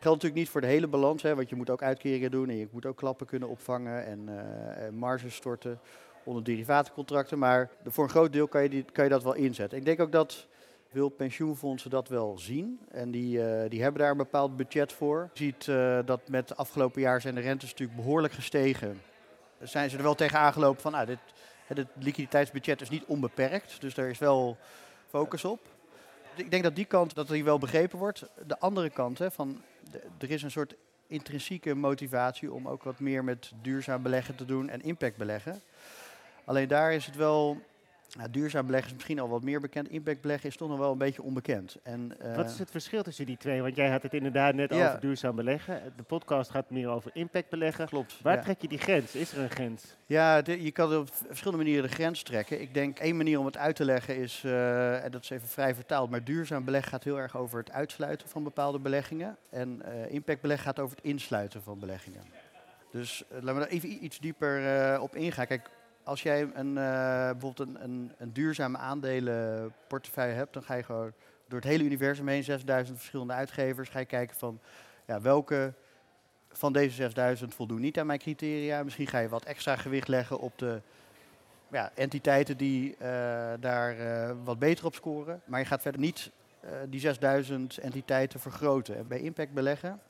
Geldt 0.00 0.22
natuurlijk 0.22 0.34
niet 0.34 0.48
voor 0.48 0.60
de 0.60 0.66
hele 0.66 0.86
balans, 0.86 1.22
hè, 1.22 1.34
want 1.34 1.48
je 1.48 1.56
moet 1.56 1.70
ook 1.70 1.82
uitkeringen 1.82 2.30
doen 2.30 2.48
en 2.48 2.56
je 2.56 2.68
moet 2.70 2.86
ook 2.86 2.96
klappen 2.96 3.26
kunnen 3.26 3.48
opvangen 3.48 4.06
en 4.06 4.28
uh, 4.28 4.98
marges 4.98 5.34
storten 5.34 5.80
onder 6.24 6.44
derivatencontracten. 6.44 7.38
Maar 7.38 7.70
voor 7.86 8.04
een 8.04 8.10
groot 8.10 8.32
deel 8.32 8.48
kan 8.48 8.62
je, 8.62 8.68
die, 8.68 8.84
kan 8.92 9.04
je 9.04 9.10
dat 9.10 9.22
wel 9.22 9.34
inzetten. 9.34 9.78
Ik 9.78 9.84
denk 9.84 10.00
ook 10.00 10.12
dat 10.12 10.46
wil 10.90 11.08
pensioenfondsen 11.08 11.90
dat 11.90 12.08
wel 12.08 12.38
zien. 12.38 12.80
En 12.90 13.10
die, 13.10 13.38
uh, 13.38 13.68
die 13.68 13.82
hebben 13.82 14.00
daar 14.00 14.10
een 14.10 14.16
bepaald 14.16 14.56
budget 14.56 14.92
voor. 14.92 15.30
Je 15.32 15.44
ziet 15.44 15.66
uh, 15.66 15.98
dat 16.04 16.28
met 16.28 16.48
de 16.48 16.54
afgelopen 16.54 17.00
jaar 17.00 17.20
zijn 17.20 17.34
de 17.34 17.40
rentes 17.40 17.70
natuurlijk 17.70 17.98
behoorlijk 17.98 18.32
gestegen. 18.32 19.00
Zijn 19.62 19.90
ze 19.90 19.96
er 19.96 20.02
wel 20.02 20.14
tegen 20.14 20.38
aangelopen 20.38 20.82
van, 20.82 20.92
nou, 20.92 21.06
dit, 21.06 21.18
het 21.66 21.86
liquiditeitsbudget 21.98 22.80
is 22.80 22.88
niet 22.88 23.04
onbeperkt. 23.04 23.80
Dus 23.80 23.94
daar 23.94 24.08
is 24.08 24.18
wel 24.18 24.56
focus 25.08 25.44
op. 25.44 25.60
Ik 26.34 26.50
denk 26.50 26.62
dat 26.62 26.76
die 26.76 26.84
kant, 26.84 27.14
dat 27.14 27.28
die 27.28 27.44
wel 27.44 27.58
begrepen 27.58 27.98
wordt. 27.98 28.24
De 28.46 28.58
andere 28.58 28.90
kant, 28.90 29.18
hè, 29.18 29.30
van, 29.30 29.62
er 30.18 30.30
is 30.30 30.42
een 30.42 30.50
soort 30.50 30.74
intrinsieke 31.06 31.74
motivatie 31.74 32.52
om 32.52 32.68
ook 32.68 32.82
wat 32.82 33.00
meer 33.00 33.24
met 33.24 33.52
duurzaam 33.62 34.02
beleggen 34.02 34.34
te 34.34 34.44
doen 34.44 34.68
en 34.68 34.82
impact 34.82 35.16
beleggen. 35.16 35.60
Alleen 36.44 36.68
daar 36.68 36.92
is 36.92 37.06
het 37.06 37.16
wel 37.16 37.60
nou, 38.16 38.30
duurzaam 38.30 38.66
beleggen 38.66 38.90
is 38.90 38.96
misschien 38.96 39.18
al 39.20 39.28
wat 39.28 39.42
meer 39.42 39.60
bekend. 39.60 39.88
Impact 39.88 40.20
beleggen 40.20 40.48
is 40.48 40.56
toch 40.56 40.68
nog 40.68 40.78
wel 40.78 40.92
een 40.92 40.98
beetje 40.98 41.22
onbekend. 41.22 41.76
En, 41.82 42.12
uh, 42.22 42.36
wat 42.36 42.50
is 42.50 42.58
het 42.58 42.70
verschil 42.70 43.02
tussen 43.02 43.26
die 43.26 43.36
twee? 43.36 43.62
Want 43.62 43.76
jij 43.76 43.90
had 43.90 44.02
het 44.02 44.14
inderdaad 44.14 44.54
net 44.54 44.74
ja. 44.74 44.88
over 44.88 45.00
duurzaam 45.00 45.36
beleggen. 45.36 45.92
De 45.96 46.02
podcast 46.02 46.50
gaat 46.50 46.70
meer 46.70 46.88
over 46.88 47.10
impact 47.14 47.48
beleggen. 47.48 47.86
Klopt. 47.86 48.20
Waar 48.22 48.36
ja. 48.36 48.42
trek 48.42 48.60
je 48.60 48.68
die 48.68 48.78
grens? 48.78 49.14
Is 49.14 49.32
er 49.32 49.42
een 49.42 49.50
grens? 49.50 49.96
Ja, 50.06 50.42
de, 50.42 50.62
je 50.62 50.70
kan 50.70 50.96
op 50.96 51.08
verschillende 51.12 51.64
manieren 51.64 51.88
de 51.88 51.94
grens 51.94 52.22
trekken. 52.22 52.60
Ik 52.60 52.74
denk 52.74 52.98
één 52.98 53.16
manier 53.16 53.38
om 53.38 53.46
het 53.46 53.56
uit 53.56 53.76
te 53.76 53.84
leggen 53.84 54.16
is, 54.16 54.42
uh, 54.44 55.04
en 55.04 55.10
dat 55.10 55.22
is 55.22 55.30
even 55.30 55.48
vrij 55.48 55.74
vertaald, 55.74 56.10
maar 56.10 56.24
duurzaam 56.24 56.64
beleggen 56.64 56.90
gaat 56.90 57.04
heel 57.04 57.18
erg 57.20 57.36
over 57.36 57.58
het 57.58 57.70
uitsluiten 57.70 58.28
van 58.28 58.42
bepaalde 58.42 58.78
beleggingen. 58.78 59.36
En 59.50 59.82
uh, 59.86 60.12
impact 60.12 60.40
beleggen 60.40 60.66
gaat 60.66 60.78
over 60.78 60.96
het 60.96 61.04
insluiten 61.04 61.62
van 61.62 61.78
beleggingen. 61.78 62.22
Dus 62.90 63.24
laten 63.30 63.54
we 63.54 63.60
daar 63.60 63.68
even 63.68 64.04
iets 64.04 64.18
dieper 64.18 65.00
op 65.00 65.16
ingaan. 65.16 65.46
Kijk, 65.46 65.70
als 66.08 66.22
jij 66.22 66.50
een, 66.54 66.68
uh, 66.68 66.74
bijvoorbeeld 67.30 67.58
een, 67.58 68.12
een, 68.18 68.32
duurzame 68.32 68.78
aandelenportefeuille 68.78 70.34
hebt, 70.34 70.52
dan 70.52 70.62
ga 70.62 70.74
je 70.74 70.82
gewoon 70.82 71.12
door 71.48 71.58
het 71.58 71.68
hele 71.68 71.84
universum 71.84 72.28
heen, 72.28 72.44
6000 72.44 72.98
verschillende 72.98 73.32
uitgevers, 73.32 73.88
ga 73.88 73.98
je 73.98 74.04
kijken 74.04 74.36
van 74.36 74.60
ja, 75.06 75.20
welke 75.20 75.74
van 76.48 76.72
deze 76.72 76.94
6000 76.94 77.54
voldoen 77.54 77.80
niet 77.80 77.98
aan 77.98 78.06
mijn 78.06 78.18
criteria. 78.18 78.82
Misschien 78.82 79.06
ga 79.06 79.18
je 79.18 79.28
wat 79.28 79.44
extra 79.44 79.76
gewicht 79.76 80.08
leggen 80.08 80.38
op 80.38 80.58
de 80.58 80.80
ja, 81.70 81.90
entiteiten 81.94 82.56
die 82.56 82.90
uh, 82.92 82.98
daar 83.60 83.98
uh, 83.98 84.30
wat 84.44 84.58
beter 84.58 84.86
op 84.86 84.94
scoren. 84.94 85.40
Maar 85.44 85.60
je 85.60 85.66
gaat 85.66 85.82
verder 85.82 86.00
niet 86.00 86.30
die 86.88 87.00
6000 87.00 87.78
entiteiten 87.78 88.40
vergroten. 88.40 88.96
En 88.96 89.06
bij 89.06 89.20
impact 89.20 89.52
beleggen 89.52 90.00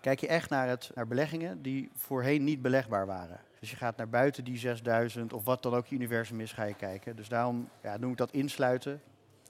kijk 0.00 0.20
je 0.20 0.26
echt 0.26 0.50
naar, 0.50 0.68
het, 0.68 0.90
naar 0.94 1.06
beleggingen 1.06 1.62
die 1.62 1.90
voorheen 1.94 2.44
niet 2.44 2.62
belegbaar 2.62 3.06
waren. 3.06 3.40
Dus 3.60 3.70
je 3.70 3.76
gaat 3.76 3.96
naar 3.96 4.08
buiten 4.08 4.44
die 4.44 4.58
6000 4.58 5.32
of 5.32 5.44
wat 5.44 5.62
dan 5.62 5.74
ook 5.74 5.86
je 5.86 5.94
universum 5.94 6.40
is, 6.40 6.52
ga 6.52 6.64
je 6.64 6.74
kijken. 6.74 7.16
Dus 7.16 7.28
daarom 7.28 7.68
ja, 7.82 7.96
noem 7.96 8.10
ik 8.10 8.16
dat 8.16 8.32
insluiten. 8.32 9.00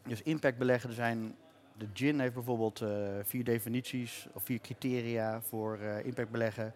Dus 0.06 0.22
impact 0.22 0.58
beleggen, 0.58 0.88
er 0.88 0.94
zijn, 0.94 1.34
de 1.76 1.86
GIN 1.92 2.20
heeft 2.20 2.34
bijvoorbeeld 2.34 2.80
uh, 2.80 2.88
vier 3.22 3.44
definities 3.44 4.26
of 4.32 4.42
vier 4.42 4.60
criteria 4.60 5.40
voor 5.40 5.78
uh, 5.80 6.04
impact 6.04 6.30
beleggen. 6.30 6.74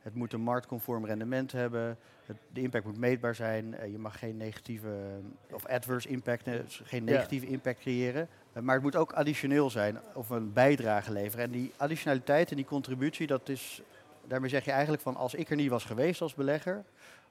Het 0.00 0.14
moet 0.14 0.32
een 0.32 0.40
marktconform 0.40 1.06
rendement 1.06 1.52
hebben. 1.52 1.98
Het, 2.26 2.36
de 2.52 2.60
impact 2.60 2.84
moet 2.84 2.98
meetbaar 2.98 3.34
zijn. 3.34 3.74
Uh, 3.74 3.86
je 3.86 3.98
mag 3.98 4.18
geen 4.18 4.36
negatieve 4.36 5.20
of 5.50 5.66
adverse 5.66 6.08
impact, 6.08 6.48
geen 6.66 7.04
negatieve 7.04 7.46
ja. 7.46 7.52
impact 7.52 7.78
creëren. 7.78 8.28
Maar 8.60 8.74
het 8.74 8.82
moet 8.82 8.96
ook 8.96 9.12
additioneel 9.12 9.70
zijn 9.70 9.98
of 10.14 10.30
een 10.30 10.52
bijdrage 10.52 11.12
leveren. 11.12 11.44
En 11.44 11.50
die 11.50 11.72
additionaliteit 11.76 12.50
en 12.50 12.56
die 12.56 12.64
contributie, 12.64 13.26
dat 13.26 13.48
is 13.48 13.82
daarmee 14.26 14.50
zeg 14.50 14.64
je 14.64 14.70
eigenlijk 14.70 15.02
van 15.02 15.16
als 15.16 15.34
ik 15.34 15.50
er 15.50 15.56
niet 15.56 15.70
was 15.70 15.84
geweest 15.84 16.20
als 16.20 16.34
belegger, 16.34 16.84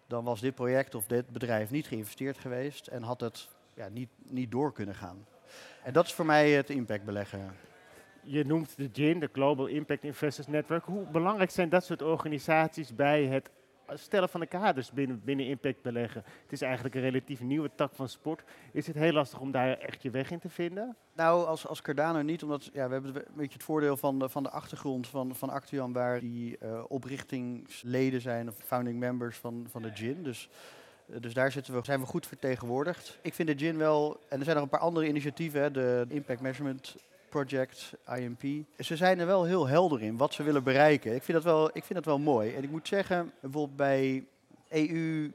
dan 0.08 0.24
was 0.24 0.42
dit 0.42 0.56
project 0.56 0.96
of 0.96 1.06
dit 1.08 1.30
bedrijf 1.30 1.70
niet 1.70 1.88
geïnvesteerd 1.88 2.38
geweest 2.38 2.88
en 2.88 3.04
had 3.04 3.22
het 3.22 3.48
ja, 3.74 3.88
niet, 3.88 4.10
niet 4.24 4.52
door 4.52 4.74
kunnen 4.74 4.96
gaan. 4.96 5.26
En 5.84 5.94
dat 5.94 6.06
is 6.06 6.14
voor 6.14 6.26
mij 6.26 6.52
het 6.52 6.70
impact 6.70 7.06
beleggen. 7.06 7.56
Je 8.24 8.46
noemt 8.46 8.78
de 8.78 8.90
GIN, 8.94 9.20
de 9.20 9.30
Global 9.32 9.66
Impact 9.66 10.04
Investors 10.04 10.48
Network. 10.48 10.86
Hoe 10.86 11.06
belangrijk 11.06 11.50
zijn 11.50 11.70
dat 11.70 11.86
soort 11.86 12.02
organisaties 12.02 12.96
bij 12.96 13.24
het 13.26 13.50
stellen 13.94 14.30
van 14.30 14.40
de 14.40 14.46
kaders 14.46 14.92
binnen, 14.92 15.22
binnen 15.24 15.46
impact 15.46 15.82
beleggen. 15.82 16.24
Het 16.42 16.52
is 16.52 16.62
eigenlijk 16.62 16.96
een 16.96 17.02
relatief 17.02 17.42
nieuwe 17.42 17.70
tak 17.76 17.96
van 17.96 18.10
sport. 18.10 18.44
Is 18.72 18.88
het 18.88 18.96
heel 18.96 19.14
lastig 19.14 19.40
om 19.40 19.52
daar 19.52 19.78
echt 19.78 20.02
je 20.02 20.10
weg 20.10 20.32
in 20.32 20.40
te 20.40 20.50
vinden? 20.50 20.96
Nou, 21.14 21.46
als, 21.46 21.68
als 21.68 21.82
Cardano 21.82 22.22
niet, 22.22 22.44
omdat 22.44 22.70
ja, 22.74 22.88
we 22.88 22.94
hebben 22.94 23.16
een 23.16 23.24
beetje 23.36 23.54
het 23.54 23.64
voordeel 23.64 23.98
van 23.98 24.20
de, 24.20 24.30
van 24.30 24.44
de 24.44 24.50
achtergrond 24.50 25.08
van, 25.08 25.36
van 25.36 25.94
waar 25.94 26.20
die 26.20 26.58
uh, 26.64 26.84
oprichtingsleden 26.88 28.22
zijn 28.22 28.48
of 28.48 28.56
founding 28.58 29.00
members 29.00 29.38
van, 29.38 29.66
van 29.70 29.82
de 29.82 29.92
GIN. 29.94 30.24
Dus 30.24 30.50
dus 31.20 31.34
daar 31.34 31.52
zitten 31.52 31.74
we, 31.74 31.86
zijn 31.86 32.00
we 32.00 32.06
goed 32.06 32.28
vertegenwoordigd. 32.28 33.20
Ik 33.22 33.34
vind 33.34 33.48
de 33.48 33.66
GIN 33.66 33.78
wel, 33.78 34.20
en 34.30 34.38
er 34.38 34.44
zijn 34.44 34.56
nog 34.56 34.66
een 34.66 34.72
paar 34.72 34.80
andere 34.80 35.08
initiatieven, 35.08 35.62
hè, 35.62 35.72
de 35.72 36.06
Impact 36.08 36.42
Measurement 36.42 36.96
Project, 37.32 37.94
IMP. 38.18 38.42
Ze 38.80 38.96
zijn 38.96 39.20
er 39.20 39.26
wel 39.26 39.46
heel 39.46 39.68
helder 39.68 40.02
in 40.02 40.18
wat 40.18 40.34
ze 40.34 40.44
willen 40.44 40.64
bereiken. 40.64 41.16
Ik 41.16 41.24
vind 41.24 41.44
dat 41.44 41.54
wel, 41.54 41.68
ik 41.68 41.84
vind 41.84 41.94
dat 41.94 42.06
wel 42.06 42.20
mooi. 42.20 42.54
En 42.56 42.64
ik 42.64 42.70
moet 42.70 42.88
zeggen, 42.88 43.32
bijvoorbeeld 43.40 43.76
bij 43.78 44.26
EU 44.70 45.32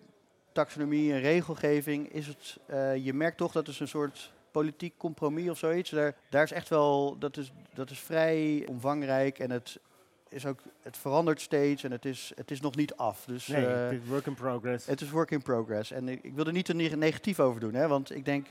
taxonomie 0.52 1.12
en 1.12 1.20
regelgeving 1.20 2.12
is 2.12 2.26
het, 2.26 2.56
uh, 2.70 2.96
je 3.04 3.12
merkt 3.14 3.36
toch 3.36 3.52
dat 3.52 3.66
het 3.66 3.80
een 3.80 3.88
soort 3.88 4.32
politiek 4.50 4.94
compromis 4.96 5.48
of 5.50 5.58
zoiets. 5.58 5.90
Daar, 5.90 6.14
daar 6.30 6.42
is 6.42 6.52
echt 6.52 6.68
wel, 6.68 7.16
dat 7.18 7.36
is, 7.36 7.52
dat 7.74 7.90
is 7.90 7.98
vrij 7.98 8.64
omvangrijk 8.68 9.38
en 9.38 9.50
het 9.50 9.78
is 10.28 10.46
ook, 10.46 10.58
het 10.82 10.96
verandert 10.96 11.40
steeds 11.40 11.84
en 11.84 11.90
het 11.90 12.04
is, 12.04 12.32
het 12.34 12.50
is 12.50 12.60
nog 12.60 12.76
niet 12.76 12.94
af. 12.94 13.24
Dus, 13.24 13.46
Nee, 13.46 13.66
eh, 13.66 13.82
het 13.84 13.92
is 14.02 14.08
work 14.08 14.26
in 14.26 14.34
progress. 14.34 14.86
het 14.86 15.00
is 15.00 15.10
work 15.10 15.30
in 15.30 15.42
progress. 15.42 15.90
En 15.90 16.08
ik, 16.08 16.22
ik 16.22 16.34
wil 16.34 16.46
er 16.46 16.52
niet 16.52 16.64
te 16.64 16.74
neg- 16.74 16.96
negatief 16.96 17.40
over 17.40 17.60
doen. 17.60 17.74
Hè? 17.74 17.88
Want 17.88 18.14
ik 18.14 18.24
denk, 18.24 18.46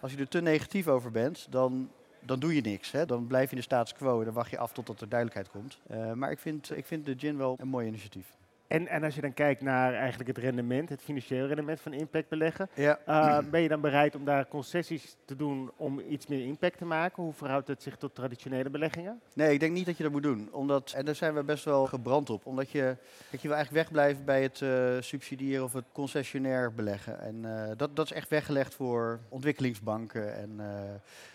als 0.00 0.12
je 0.12 0.18
er 0.18 0.28
te 0.28 0.40
negatief 0.40 0.88
over 0.88 1.10
bent, 1.10 1.46
dan, 1.50 1.90
dan 2.28 2.38
doe 2.38 2.54
je 2.54 2.60
niks. 2.60 2.90
Hè? 2.90 3.06
Dan 3.06 3.26
blijf 3.26 3.44
je 3.44 3.50
in 3.50 3.56
de 3.56 3.62
status 3.62 3.92
quo 3.92 4.24
dan 4.24 4.34
wacht 4.34 4.50
je 4.50 4.58
af 4.58 4.72
totdat 4.72 5.00
er 5.00 5.08
duidelijkheid 5.08 5.50
komt. 5.50 5.78
Eh, 5.86 6.12
maar 6.12 6.30
ik 6.30 6.38
vind, 6.38 6.76
ik 6.76 6.86
vind 6.86 7.06
de 7.06 7.14
gin 7.18 7.36
wel 7.36 7.56
een 7.60 7.68
mooi 7.68 7.86
initiatief. 7.86 8.37
En, 8.68 8.86
en 8.88 9.04
als 9.04 9.14
je 9.14 9.20
dan 9.20 9.34
kijkt 9.34 9.60
naar 9.62 9.94
eigenlijk 9.94 10.28
het 10.28 10.38
rendement, 10.38 10.88
het 10.88 11.02
financiële 11.02 11.46
rendement 11.46 11.80
van 11.80 11.92
impact 11.92 12.28
beleggen, 12.28 12.68
Ja. 12.74 12.98
eh, 13.06 13.38
ben 13.50 13.60
je 13.60 13.68
dan 13.68 13.80
bereid 13.80 14.14
om 14.14 14.24
daar 14.24 14.48
concessies 14.48 15.16
te 15.24 15.36
doen 15.36 15.70
om 15.76 16.00
iets 16.08 16.26
meer 16.26 16.44
impact 16.44 16.78
te 16.78 16.84
maken? 16.84 17.22
Hoe 17.22 17.32
verhoudt 17.32 17.68
het 17.68 17.82
zich 17.82 17.96
tot 17.96 18.14
traditionele 18.14 18.70
beleggingen? 18.70 19.20
Nee, 19.34 19.52
ik 19.52 19.60
denk 19.60 19.72
niet 19.72 19.86
dat 19.86 19.96
je 19.96 20.02
dat 20.02 20.12
moet 20.12 20.22
doen. 20.22 20.48
Omdat, 20.52 20.92
en 20.96 21.04
daar 21.04 21.14
zijn 21.14 21.34
we 21.34 21.42
best 21.42 21.64
wel 21.64 21.86
gebrand 21.86 22.30
op. 22.30 22.46
Omdat 22.46 22.70
je, 22.70 22.96
kijk, 23.30 23.42
je 23.42 23.48
wil 23.48 23.56
eigenlijk 23.56 23.84
wegblijven 23.86 24.24
bij 24.24 24.42
het 24.42 24.62
eh, 24.62 24.96
subsidiëren 25.00 25.64
of 25.64 25.72
het 25.72 25.84
concessionair 25.92 26.74
beleggen. 26.74 27.20
En 27.20 27.44
eh, 27.44 27.70
dat, 27.76 27.96
dat 27.96 28.04
is 28.04 28.12
echt 28.12 28.28
weggelegd 28.28 28.74
voor 28.74 29.20
ontwikkelingsbanken. 29.28 30.34
En, 30.36 30.60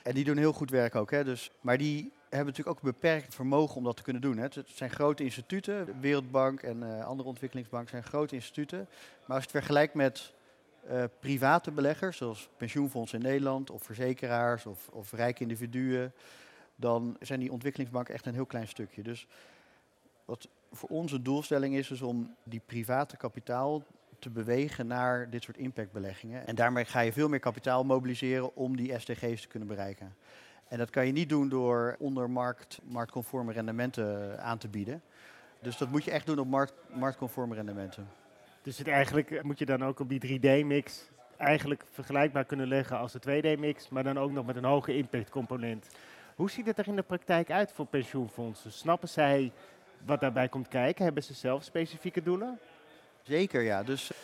en 0.04 0.14
die 0.14 0.24
doen 0.24 0.38
heel 0.38 0.54
goed 0.54 0.70
werk 0.70 0.96
ook. 0.96 1.12
Hè. 1.12 1.24
Dus, 1.24 1.52
maar 1.62 1.78
die 1.78 2.12
hebben 2.36 2.54
natuurlijk 2.54 2.78
ook 2.78 2.84
een 2.84 3.00
beperkt 3.00 3.36
vermogen 3.36 3.76
om 3.76 3.84
dat 3.84 3.96
te 3.96 4.04
kunnen 4.04 4.22
doen. 4.22 4.38
Hè. 4.38 4.44
Het, 4.44 4.64
zijn 4.66 4.90
grote 4.90 5.24
instituten. 5.24 5.86
De 5.86 6.00
Wereldbank 6.00 6.62
en 6.62 6.84
eh, 6.84 7.06
andere 7.06 7.30
ontwikkelingsbanken 7.30 7.90
zijn 7.90 8.04
grote 8.04 8.36
instituten. 8.36 8.78
Maar 9.26 9.36
als 9.36 9.44
je 9.44 9.50
het 9.52 9.58
vergelijkt 9.58 9.94
met 9.94 10.34
eh, 10.88 11.04
private 11.20 11.72
beleggers, 11.72 12.18
zoals 12.18 12.50
pensioenfondsen 12.58 13.20
in 13.20 13.26
Nederland, 13.26 13.70
of 13.70 13.84
verzekeraars 13.84 14.66
of, 14.66 14.88
of 14.88 15.12
rijke 15.12 15.42
individuen, 15.42 16.14
dan 16.76 17.18
zijn 17.20 17.40
die 17.40 17.52
ontwikkelingsbanken 17.52 18.14
echt 18.14 18.26
een 18.26 18.34
heel 18.34 18.46
klein 18.46 18.68
stukje. 18.68 19.04
Dus 19.04 19.28
wat 20.26 20.48
voor 20.72 20.90
ons 20.90 21.12
een 21.12 21.24
doelstelling 21.24 21.76
is, 21.76 21.92
is 21.92 22.02
om 22.02 22.36
die 22.44 22.62
private 22.66 23.18
kapitaal 23.18 23.84
te 24.20 24.30
bewegen 24.30 24.88
naar 24.88 25.30
dit 25.30 25.44
soort 25.44 25.58
impactbeleggingen. 25.58 26.48
En 26.48 26.56
daarmee 26.56 26.86
ga 26.86 27.00
je 27.00 27.14
veel 27.14 27.30
meer 27.30 27.40
kapitaal 27.40 27.84
mobiliseren 27.84 28.56
om 28.56 28.76
die 28.76 29.00
SDG's 29.00 29.42
te 29.42 29.48
kunnen 29.48 29.68
bereiken. 29.68 30.16
En 30.74 30.80
dat 30.80 30.90
kan 30.90 31.06
je 31.06 31.12
niet 31.12 31.30
doen 31.30 31.50
door 31.50 31.96
onder 32.00 32.30
markt, 32.30 32.80
marktconforme 32.84 33.52
rendementen 33.52 34.40
aan 34.42 34.58
te 34.58 34.68
bieden. 34.68 35.02
Dus 35.60 35.78
dat 35.78 35.90
moet 35.90 36.04
je 36.04 36.12
echt 36.12 36.26
doen 36.26 36.40
op 36.40 36.48
markt, 36.48 36.74
marktconforme 36.94 37.56
rendementen. 37.56 38.08
Dus 38.62 38.78
het 38.78 38.88
eigenlijk 38.88 39.32
eh, 39.32 39.42
moet 39.42 39.60
je 39.60 39.66
dan 39.66 39.84
ook 39.84 40.00
op 40.00 40.10
die 40.10 40.40
3D-mix 40.40 41.10
eigenlijk 41.38 41.84
vergelijkbaar 41.92 42.46
kunnen 42.46 42.68
leggen 42.68 42.98
als 42.98 43.12
de 43.12 43.20
2D-mix, 43.20 43.90
maar 43.90 44.04
dan 44.04 44.18
ook 44.18 44.32
nog 44.32 44.46
met 44.46 44.56
een 44.56 44.64
hoge 44.64 44.96
impact 44.96 45.30
component. 45.30 45.88
Hoe 46.36 46.50
ziet 46.50 46.66
het 46.66 46.78
er 46.78 46.88
in 46.88 46.96
de 46.96 47.02
praktijk 47.02 47.52
uit 47.52 47.72
voor 47.72 47.86
pensioenfondsen? 47.86 48.72
Snappen 48.72 49.10
zij 49.10 49.52
wat 50.06 50.20
daarbij 50.20 50.50
komt 50.50 50.68
kijken? 50.68 51.04
Hebben 51.04 51.24
ze 51.24 51.34
zelf 51.34 51.64
specifieke 51.64 52.24
doelen? 52.24 52.60
Zeker, 53.24 53.62
ja. 53.62 53.84
Dus 53.84 54.12
eh, 54.12 54.18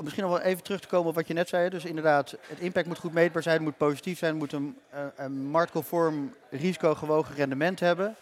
misschien 0.00 0.22
nog 0.22 0.32
wel 0.32 0.40
even 0.40 0.62
terug 0.62 0.80
te 0.80 0.88
komen 0.88 1.08
op 1.08 1.14
wat 1.14 1.28
je 1.28 1.34
net 1.34 1.48
zei. 1.48 1.68
Dus 1.68 1.84
inderdaad, 1.84 2.36
het 2.46 2.58
impact 2.58 2.86
moet 2.86 2.98
goed 2.98 3.12
meetbaar 3.12 3.42
zijn, 3.42 3.62
moet 3.62 3.76
positief 3.76 4.18
zijn, 4.18 4.36
moet 4.36 4.52
een, 4.52 4.78
eh, 4.90 5.00
een 5.16 5.32
marktconform 5.46 6.34
risicogewogen 6.50 7.34
rendement 7.34 7.80
hebben. 7.80 8.14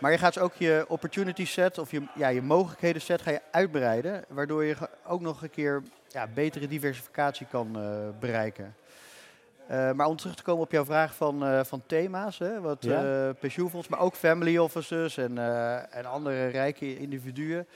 Maar 0.00 0.12
je 0.12 0.18
gaat 0.18 0.34
dus 0.34 0.42
ook 0.42 0.54
je 0.54 0.84
opportunity 0.88 1.46
set 1.46 1.78
of 1.78 1.90
je, 1.90 2.02
ja, 2.14 2.28
je 2.28 2.42
mogelijkheden 2.42 3.00
set 3.02 3.22
ga 3.22 3.30
je 3.30 3.40
uitbreiden, 3.50 4.24
waardoor 4.28 4.64
je 4.64 4.76
ook 5.06 5.20
nog 5.20 5.42
een 5.42 5.50
keer 5.50 5.82
ja, 6.08 6.26
betere 6.34 6.68
diversificatie 6.68 7.46
kan 7.50 7.78
eh, 7.78 7.82
bereiken. 8.20 8.74
Eh, 9.66 9.92
maar 9.92 10.06
om 10.06 10.16
terug 10.16 10.34
te 10.34 10.42
komen 10.42 10.62
op 10.62 10.70
jouw 10.72 10.84
vraag 10.84 11.14
van, 11.14 11.64
van 11.66 11.82
thema's, 11.86 12.38
hè, 12.38 12.60
wat 12.60 12.84
Ja. 12.84 13.32
pensioenfonds, 13.32 13.88
maar 13.88 14.00
ook 14.00 14.14
family 14.14 14.56
offices 14.58 15.16
en, 15.16 15.38
en 15.92 16.04
andere 16.04 16.46
rijke 16.46 16.98
individuen, 16.98 17.66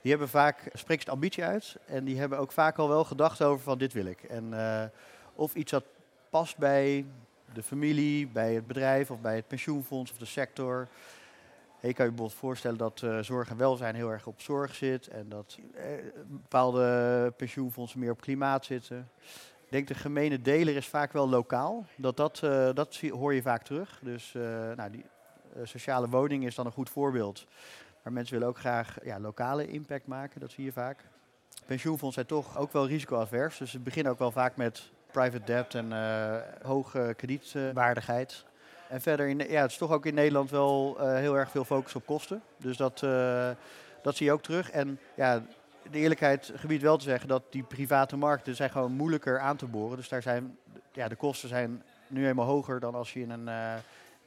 die 0.00 0.10
hebben 0.10 0.28
vaak, 0.28 0.70
spreekt 0.72 1.04
de 1.04 1.10
ambitie 1.10 1.44
uit 1.44 1.76
en 1.86 2.04
die 2.04 2.18
hebben 2.18 2.38
ook 2.38 2.52
vaak 2.52 2.78
al 2.78 2.88
wel 2.88 3.04
gedacht 3.04 3.42
over 3.42 3.62
van 3.62 3.78
dit 3.78 3.92
wil 3.92 4.04
ik. 4.04 4.22
En 4.22 4.54
eh, 4.54 4.84
of 5.34 5.54
iets 5.54 5.70
dat 5.70 5.84
past 6.30 6.58
bij 6.58 7.04
de 7.52 7.62
familie, 7.62 8.26
bij 8.26 8.54
het 8.54 8.66
bedrijf 8.66 9.10
of 9.10 9.20
bij 9.20 9.36
het 9.36 9.48
pensioenfonds 9.48 10.10
of 10.10 10.18
de 10.18 10.24
sector. 10.24 10.88
Je 11.80 11.94
kan 11.94 12.04
je 12.04 12.10
bijvoorbeeld 12.10 12.34
voorstellen 12.34 12.78
dat 12.78 13.02
eh, 13.02 13.18
zorg 13.18 13.50
en 13.50 13.56
welzijn 13.56 13.94
heel 13.94 14.10
erg 14.10 14.26
op 14.26 14.40
zorg 14.40 14.74
zit 14.74 15.08
en 15.08 15.28
dat 15.28 15.58
eh, 15.74 15.84
bepaalde 16.26 17.32
pensioenfondsen 17.36 17.98
meer 17.98 18.10
op 18.10 18.20
klimaat 18.20 18.64
zitten. 18.64 19.10
Ik 19.64 19.76
denk 19.76 19.88
de 19.88 19.94
gemene 19.94 20.40
deler 20.40 20.76
is 20.76 20.86
vaak 20.86 21.12
wel 21.12 21.28
lokaal. 21.28 21.84
Dat, 21.96 22.16
dat, 22.16 22.38
dat 22.74 23.00
hoor 23.10 23.34
je 23.34 23.42
vaak 23.42 23.62
terug. 23.62 24.00
Dus 24.02 24.32
nou, 24.76 24.90
die 24.90 25.04
sociale 25.62 26.08
woning 26.08 26.46
is 26.46 26.54
dan 26.54 26.66
een 26.66 26.72
goed 26.72 26.90
voorbeeld. 26.90 27.46
Maar 28.02 28.12
mensen 28.12 28.34
willen 28.34 28.48
ook 28.48 28.58
graag 28.58 28.96
ja, 29.02 29.20
lokale 29.20 29.66
impact 29.66 30.06
maken, 30.06 30.40
dat 30.40 30.50
zie 30.50 30.64
je 30.64 30.72
vaak. 30.72 31.04
Pensioenfondsen 31.66 32.26
zijn 32.26 32.42
toch 32.42 32.58
ook 32.58 32.72
wel 32.72 32.86
risicoadvers. 32.86 33.58
Dus 33.58 33.70
ze 33.70 33.78
beginnen 33.78 34.12
ook 34.12 34.18
wel 34.18 34.30
vaak 34.30 34.56
met 34.56 34.90
private 35.10 35.44
debt 35.44 35.74
en 35.74 35.92
eh, 35.92 36.36
hoge 36.62 37.14
kredietwaardigheid. 37.16 38.44
En 38.88 39.00
verder, 39.00 39.28
in, 39.28 39.38
ja, 39.38 39.60
het 39.60 39.70
is 39.70 39.76
toch 39.76 39.92
ook 39.92 40.06
in 40.06 40.14
Nederland 40.14 40.50
wel 40.50 40.96
eh, 41.00 41.14
heel 41.14 41.36
erg 41.36 41.50
veel 41.50 41.64
focus 41.64 41.94
op 41.94 42.06
kosten. 42.06 42.42
Dus 42.56 42.76
dat, 42.76 43.02
eh, 43.02 43.50
dat 44.02 44.16
zie 44.16 44.26
je 44.26 44.32
ook 44.32 44.42
terug. 44.42 44.70
En 44.70 44.98
ja, 45.14 45.42
de 45.90 45.98
eerlijkheid 45.98 46.52
gebied 46.54 46.82
wel 46.82 46.96
te 46.96 47.04
zeggen 47.04 47.28
dat 47.28 47.42
die 47.50 47.62
private 47.62 48.16
markten 48.16 48.56
zijn 48.56 48.70
gewoon 48.70 48.92
moeilijker 48.92 49.38
aan 49.38 49.56
te 49.56 49.66
boren. 49.66 49.96
Dus 49.96 50.08
daar 50.08 50.22
zijn, 50.22 50.58
ja, 50.92 51.08
de 51.08 51.16
kosten 51.16 51.48
zijn 51.48 51.82
nu 52.06 52.26
eenmaal 52.26 52.46
hoger 52.46 52.80
dan 52.80 52.94
als 52.94 53.12
je 53.12 53.20
in 53.20 53.30
een, 53.30 53.48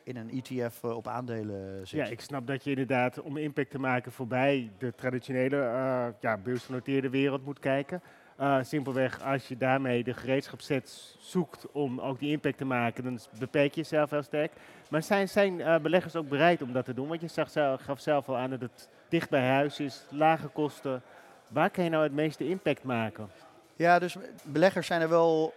in 0.04 0.18
een 0.18 0.44
ETF 0.44 0.84
eh, 0.84 0.96
op 0.96 1.08
aandelen 1.08 1.88
zit. 1.88 2.00
Ja, 2.00 2.06
ik 2.06 2.22
snap 2.22 2.48
dat 2.48 2.64
je 2.64 2.70
inderdaad 2.70 3.22
om 3.22 3.38
impact 3.38 3.70
te 3.70 3.80
maken 3.80 4.12
voorbij 4.12 4.72
de 4.78 4.96
traditionele 4.96 5.58
eh 5.58 6.08
ja, 6.20 6.38
beursgenoteerde 6.38 7.10
wereld 7.10 7.46
moet 7.46 7.60
kijken. 7.60 8.02
Eh, 8.38 8.58
simpelweg 8.62 9.22
als 9.22 9.48
je 9.48 9.58
daarmee 9.58 10.04
de 10.04 10.14
gereedschapsset 10.14 11.16
zoekt 11.20 11.72
om 11.72 12.00
ook 12.00 12.20
die 12.20 12.32
impact 12.32 12.58
te 12.58 12.66
maken, 12.66 13.04
dan 13.04 13.20
beperk 13.40 13.74
je 13.74 13.82
jezelf 13.82 14.10
heel 14.10 14.24
sterk. 14.24 14.52
Maar 14.90 15.04
zijn, 15.04 15.30
zijn 15.30 15.62
eh, 15.62 15.80
beleggers 15.80 16.16
ook 16.16 16.30
bereid 16.30 16.62
om 16.62 16.74
dat 16.74 16.86
te 16.86 16.94
doen? 16.94 17.08
Want 17.08 17.22
je 17.22 17.28
zag 17.28 17.50
zelf, 17.50 17.82
gaf 17.82 18.00
zelf 18.00 18.30
al 18.30 18.38
aan 18.38 18.50
dat 18.50 18.62
het 18.62 18.90
dicht 19.10 19.30
bij 19.30 19.48
huis 19.48 19.80
is, 19.80 20.06
lage 20.10 20.48
kosten. 20.48 21.02
Waar 21.48 21.70
kan 21.70 21.84
je 21.84 21.90
nou 21.90 22.04
het 22.04 22.14
meeste 22.14 22.48
impact 22.48 22.84
maken? 22.84 23.30
Ja, 23.76 24.00
dus 24.00 24.16
beleggers 24.44 24.88
zijn 24.88 25.02
er 25.02 25.10
wel 25.10 25.54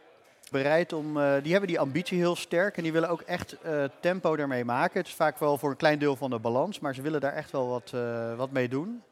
bereid 0.51 0.93
om. 0.93 1.21
eh, 1.21 1.43
die 1.43 1.51
hebben 1.51 1.69
die 1.69 1.81
ambitie 1.81 2.19
heel 2.19 2.37
sterk 2.37 2.77
en 2.77 2.83
die 2.83 2.93
willen 2.93 3.09
ook 3.09 3.21
echt 3.21 3.61
eh, 3.61 3.85
tempo 4.01 4.37
daarmee 4.37 4.65
maken. 4.65 4.99
Het 4.99 5.09
is 5.09 5.15
vaak 5.15 5.39
wel 5.39 5.59
voor 5.59 5.71
een 5.71 5.77
klein 5.77 5.99
deel 5.99 6.17
van 6.17 6.31
de 6.31 6.39
balans, 6.39 6.79
maar 6.79 6.95
ze 6.95 7.03
willen 7.03 7.21
daar 7.21 7.33
echt 7.33 7.51
wel 7.51 7.69
wat, 7.69 7.91
eh, 7.95 8.37
wat 8.37 8.51
mee 8.51 8.69
doen. 8.69 9.03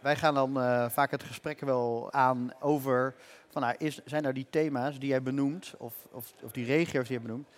Wij 0.00 0.16
gaan 0.16 0.34
dan 0.34 0.52
vaak 0.90 1.10
het 1.10 1.22
gesprek 1.22 1.60
wel 1.60 2.08
aan 2.12 2.52
over. 2.60 3.14
Van, 3.50 3.62
nou, 3.62 3.74
is, 3.78 4.00
zijn 4.04 4.22
nou 4.22 4.34
die 4.34 4.46
thema's 4.50 4.98
die 4.98 5.08
jij 5.08 5.22
benoemt, 5.22 5.74
of, 5.78 5.94
of, 6.10 6.32
of 6.42 6.52
die 6.52 6.64
regio's 6.64 7.08
die 7.08 7.16
je 7.16 7.22
benoemt, 7.22 7.48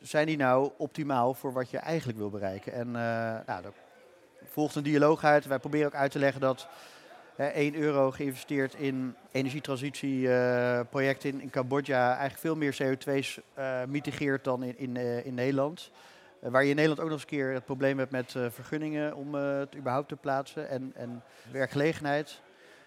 zijn 0.00 0.26
die 0.26 0.36
nou 0.36 0.70
optimaal 0.76 1.34
voor 1.34 1.52
wat 1.52 1.70
je 1.70 1.78
eigenlijk 1.78 2.18
wil 2.18 2.30
bereiken? 2.30 2.72
En 2.72 2.90
nou, 3.46 3.64
volgt 4.44 4.74
een 4.74 4.82
dialoog 4.82 5.24
uit. 5.24 5.46
Wij 5.46 5.58
proberen 5.58 5.86
ook 5.86 5.94
uit 5.94 6.10
te 6.10 6.18
leggen 6.18 6.40
dat 6.40 6.68
1 7.46 7.74
euro 7.74 8.10
geïnvesteerd 8.10 8.74
in 8.74 9.14
energietransitieprojecten 9.32 11.30
in, 11.30 11.40
in 11.40 11.50
Cambodja 11.50 12.08
eigenlijk 12.08 12.40
veel 12.40 12.56
meer 12.56 12.76
CO2's 12.82 13.40
eh, 13.54 13.84
mitigeert 13.88 14.44
dan 14.44 14.62
in, 14.62 14.78
in, 14.78 14.96
eh, 14.96 15.26
in 15.26 15.34
Nederland. 15.34 15.90
Eh, 16.40 16.50
waar 16.50 16.62
je 16.62 16.70
in 16.70 16.76
Nederland 16.76 17.00
ook 17.00 17.08
nog 17.08 17.14
eens 17.14 17.30
een 17.30 17.36
keer 17.36 17.52
het 17.52 17.64
probleem 17.64 17.98
hebt 17.98 18.10
met 18.10 18.34
eh, 18.34 18.46
vergunningen 18.50 19.14
om 19.16 19.34
eh, 19.34 19.58
het 19.58 19.76
überhaupt 19.76 20.08
te 20.08 20.16
plaatsen. 20.16 20.68
En, 20.68 20.92
en 20.94 21.22
werkgelegenheid 21.52 22.40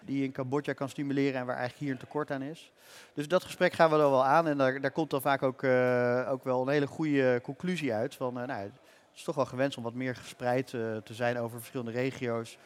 die 0.04 0.18
je 0.18 0.24
in 0.24 0.32
Cambodja 0.32 0.72
kan 0.72 0.88
stimuleren 0.88 1.40
en 1.40 1.46
waar 1.46 1.56
eigenlijk 1.56 1.84
hier 1.84 1.92
een 1.92 2.06
tekort 2.06 2.30
aan 2.30 2.42
is. 2.42 2.72
Dus 3.14 3.28
dat 3.28 3.44
gesprek 3.44 3.72
gaan 3.72 3.90
we 3.90 3.96
dan 3.96 4.10
wel 4.10 4.24
aan 4.24 4.46
en 4.46 4.58
daar, 4.58 4.80
daar 4.80 4.90
komt 4.90 5.10
dan 5.10 5.20
vaak 5.20 5.42
ook, 5.42 5.62
eh, 5.62 6.28
ook 6.30 6.44
wel 6.44 6.62
een 6.62 6.68
hele 6.68 6.86
goede 6.86 7.40
conclusie 7.42 7.92
uit. 7.92 8.14
Van, 8.14 8.40
eh, 8.40 8.46
nou, 8.46 8.62
het 8.62 8.72
is 9.14 9.22
toch 9.22 9.34
wel 9.34 9.46
gewenst 9.46 9.76
om 9.76 9.82
wat 9.82 9.94
meer 9.94 10.16
gespreid 10.16 10.74
eh, 10.74 10.96
te 10.96 11.14
zijn 11.14 11.38
over 11.38 11.58
verschillende 11.58 11.92
regio's, 11.92 12.58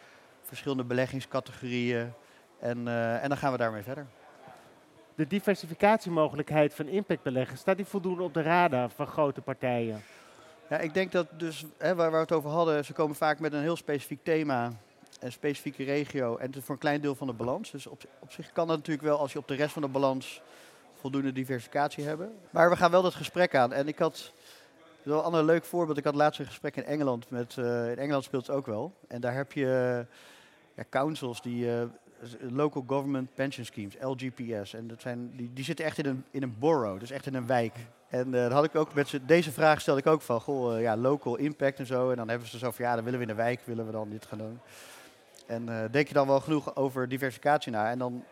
verschillende 0.49 0.85
beleggingscategorieën. 0.85 2.13
En, 2.61 2.89
eh, 2.89 3.23
en 3.23 3.29
dan 3.29 3.39
gaan 3.39 3.53
we 3.53 3.59
daarmee 3.59 3.83
verder. 3.83 4.07
De 5.15 5.27
diversificatiemogelijkheid 5.27 6.75
van 6.75 6.87
impactbeleggen, 6.87 7.59
staat 7.59 7.77
die 7.77 7.87
voldoende 7.87 8.23
op 8.23 8.35
de 8.35 8.43
radar 8.43 8.91
van 8.91 9.07
grote 9.07 9.41
partijen? 9.41 10.03
Ja, 10.69 10.79
ik 10.79 10.95
denk 10.95 11.13
dat 11.13 11.27
dus, 11.37 11.65
hè, 11.79 11.95
waar, 11.95 12.13
we 12.13 12.17
het 12.17 12.33
over 12.33 12.51
hadden, 12.51 12.85
ze 12.85 12.93
komen 12.93 13.17
vaak 13.17 13.39
met 13.39 13.53
een 13.53 13.61
heel 13.61 13.77
specifiek 13.77 14.25
thema, 14.25 14.73
een 15.21 15.33
specifieke 15.33 15.85
regio 15.85 16.37
en 16.37 16.47
het 16.47 16.57
is 16.57 16.65
voor 16.65 16.75
een 16.75 16.81
klein 16.81 17.01
deel 17.01 17.15
van 17.15 17.27
de 17.27 17.33
balans. 17.33 17.71
Dus 17.71 17.87
op, 17.87 18.03
op 18.19 18.33
zich 18.33 18.53
kan 18.53 18.67
dat 18.67 18.77
natuurlijk 18.77 19.07
wel 19.07 19.19
als 19.19 19.33
je 19.33 19.39
op 19.39 19.49
de 19.49 19.55
rest 19.55 19.73
van 19.73 19.83
de 19.83 19.89
balans 19.89 20.43
voldoende 21.01 21.33
diversificatie 21.33 22.05
hebben. 22.05 22.33
Maar 22.51 22.71
we 22.71 22.77
gaan 22.77 22.91
wel 22.91 23.03
dat 23.03 23.15
gesprek 23.15 23.55
aan. 23.55 23.73
En 23.73 23.89
ik 23.89 23.99
had 23.99 24.33
wel 25.03 25.19
een 25.19 25.25
ander 25.25 25.45
leuk 25.45 25.65
voorbeeld. 25.65 25.99
Ik 25.99 26.05
had 26.05 26.15
laatst 26.15 26.41
een 26.41 26.47
gesprek 26.47 26.77
in 26.77 26.85
Engeland. 26.85 27.31
Met, 27.31 27.57
eh, 27.59 27.91
in 27.91 27.99
Engeland 27.99 28.25
speelt 28.25 28.47
het 28.47 28.57
ook 28.57 28.67
wel. 28.67 28.95
En 29.09 29.21
daar 29.21 29.35
heb 29.35 29.53
je 29.53 30.07
ja, 30.79 30.85
councils 30.91 31.43
die 31.43 31.73
eh, 31.73 31.83
local 32.41 32.85
government 32.87 33.35
pension 33.35 33.65
schemes, 33.65 33.95
LGPS. 34.01 34.75
En 34.75 34.89
dat 34.89 35.01
zijn, 35.01 35.31
die, 35.37 35.51
die 35.53 35.65
zitten 35.65 35.85
echt 35.85 35.99
in 35.99 36.07
een, 36.07 36.25
in 36.31 36.43
een 36.43 36.59
borough, 36.59 37.01
dus 37.01 37.11
echt 37.11 37.27
in 37.27 37.35
een 37.35 37.47
wijk. 37.47 37.75
En 38.09 38.31
dan 38.31 38.53
had 38.53 38.65
ik 38.65 38.75
ook 38.75 38.95
met 38.95 39.09
ze, 39.09 39.25
deze 39.25 39.53
vraag 39.53 39.81
stelde 39.81 40.01
ik 40.01 40.07
ook 40.07 40.23
van, 40.23 40.41
goh, 40.41 40.81
ja, 40.81 40.97
local 40.97 41.37
impact 41.37 41.79
en 41.79 41.87
zo. 41.87 42.11
En 42.11 42.17
dan 42.17 42.29
hebben 42.29 42.49
ze 42.49 42.59
zo 42.59 42.71
van, 42.71 42.85
ja, 42.85 42.95
dan 42.95 43.05
willen 43.05 43.19
we 43.19 43.27
in 43.27 43.37
de 43.37 43.43
wijk, 43.43 43.61
willen 43.65 43.87
we 43.87 43.93
dan 43.93 44.11
dit 44.11 44.27
gaan 44.27 44.39
doen. 44.39 44.61
En 45.47 45.91
denk 45.91 46.09
je 46.09 46.15
dan 46.15 46.27
wel 46.27 46.41
genoeg 46.41 46.77
over 46.77 47.09
diversificatie 47.09 47.73
na? 47.73 47.91
En 47.91 47.99
dan 47.99 48.25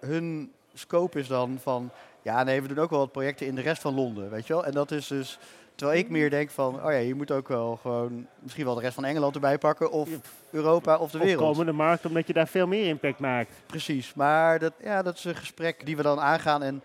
hun 0.00 0.52
scope 0.74 1.18
is 1.18 1.26
dan 1.26 1.58
van, 1.60 1.90
ja, 2.22 2.42
nee, 2.42 2.62
we 2.62 2.68
doen 2.68 2.78
ook 2.78 2.90
wel 2.90 2.98
wat 2.98 3.12
projecten 3.12 3.46
in 3.46 3.54
de 3.54 3.60
rest 3.60 3.82
van 3.82 3.94
Londen, 3.94 4.30
weet 4.30 4.46
je 4.46 4.52
wel. 4.52 4.64
En 4.64 4.72
dat 4.72 4.90
is 4.90 5.06
dus, 5.06 5.38
terwijl 5.74 5.98
ik 5.98 6.08
meer 6.08 6.30
denk 6.30 6.50
van, 6.50 6.74
oh 6.74 6.90
ja, 6.90 6.98
je 6.98 7.14
moet 7.14 7.30
ook 7.30 7.48
wel 7.48 7.76
gewoon 7.76 8.26
misschien 8.38 8.64
wel 8.64 8.74
de 8.74 8.80
rest 8.80 8.94
van 8.94 9.04
Engeland 9.04 9.34
erbij 9.34 9.58
pakken, 9.58 9.90
of 9.90 10.08
Europa 10.50 10.96
of 10.96 11.10
de 11.10 11.18
wereld. 11.18 11.40
Of 11.40 11.48
komende 11.48 11.72
markt, 11.72 12.06
omdat 12.06 12.26
je 12.26 12.32
daar 12.32 12.48
veel 12.48 12.66
meer 12.66 12.86
impact 12.86 13.18
maakt. 13.18 13.50
Precies, 13.66 14.14
maar 14.14 14.58
dat, 14.58 14.72
ja, 14.82 15.02
dat 15.02 15.16
is 15.16 15.24
een 15.24 15.36
gesprek 15.36 15.86
die 15.86 15.96
we 15.96 16.02
dan 16.02 16.20
aangaan. 16.20 16.62
En 16.62 16.82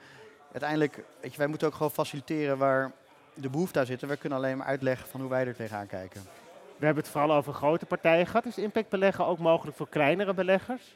uiteindelijk, 0.52 1.04
weet 1.22 1.32
je, 1.32 1.38
wij 1.38 1.48
moeten 1.48 1.68
ook 1.68 1.74
gewoon 1.74 1.92
faciliteren 1.92 2.58
waar 2.58 2.92
de 3.34 3.50
behoefte 3.50 3.80
aan 3.80 3.86
zit. 3.86 4.02
En 4.02 4.08
wij 4.08 4.18
kunnen 4.18 4.38
alleen 4.38 4.58
maar 4.58 4.68
uitleggen 4.68 5.08
van 5.08 5.20
hoe 5.20 5.30
wij 5.30 5.46
er 5.46 5.56
tegenaan 5.56 5.88
kijken. 5.88 6.22
We 6.78 6.86
hebben 6.86 7.04
het 7.04 7.12
vooral 7.12 7.34
over 7.36 7.54
grote 7.54 7.86
partijen 7.86 8.26
gehad. 8.26 8.46
Is 8.46 8.58
impact 8.58 8.90
beleggen 8.90 9.26
ook 9.26 9.40
mogelijk 9.40 9.78
voor 9.78 9.90
kleinere 9.90 10.34
beleggers? 10.34 10.96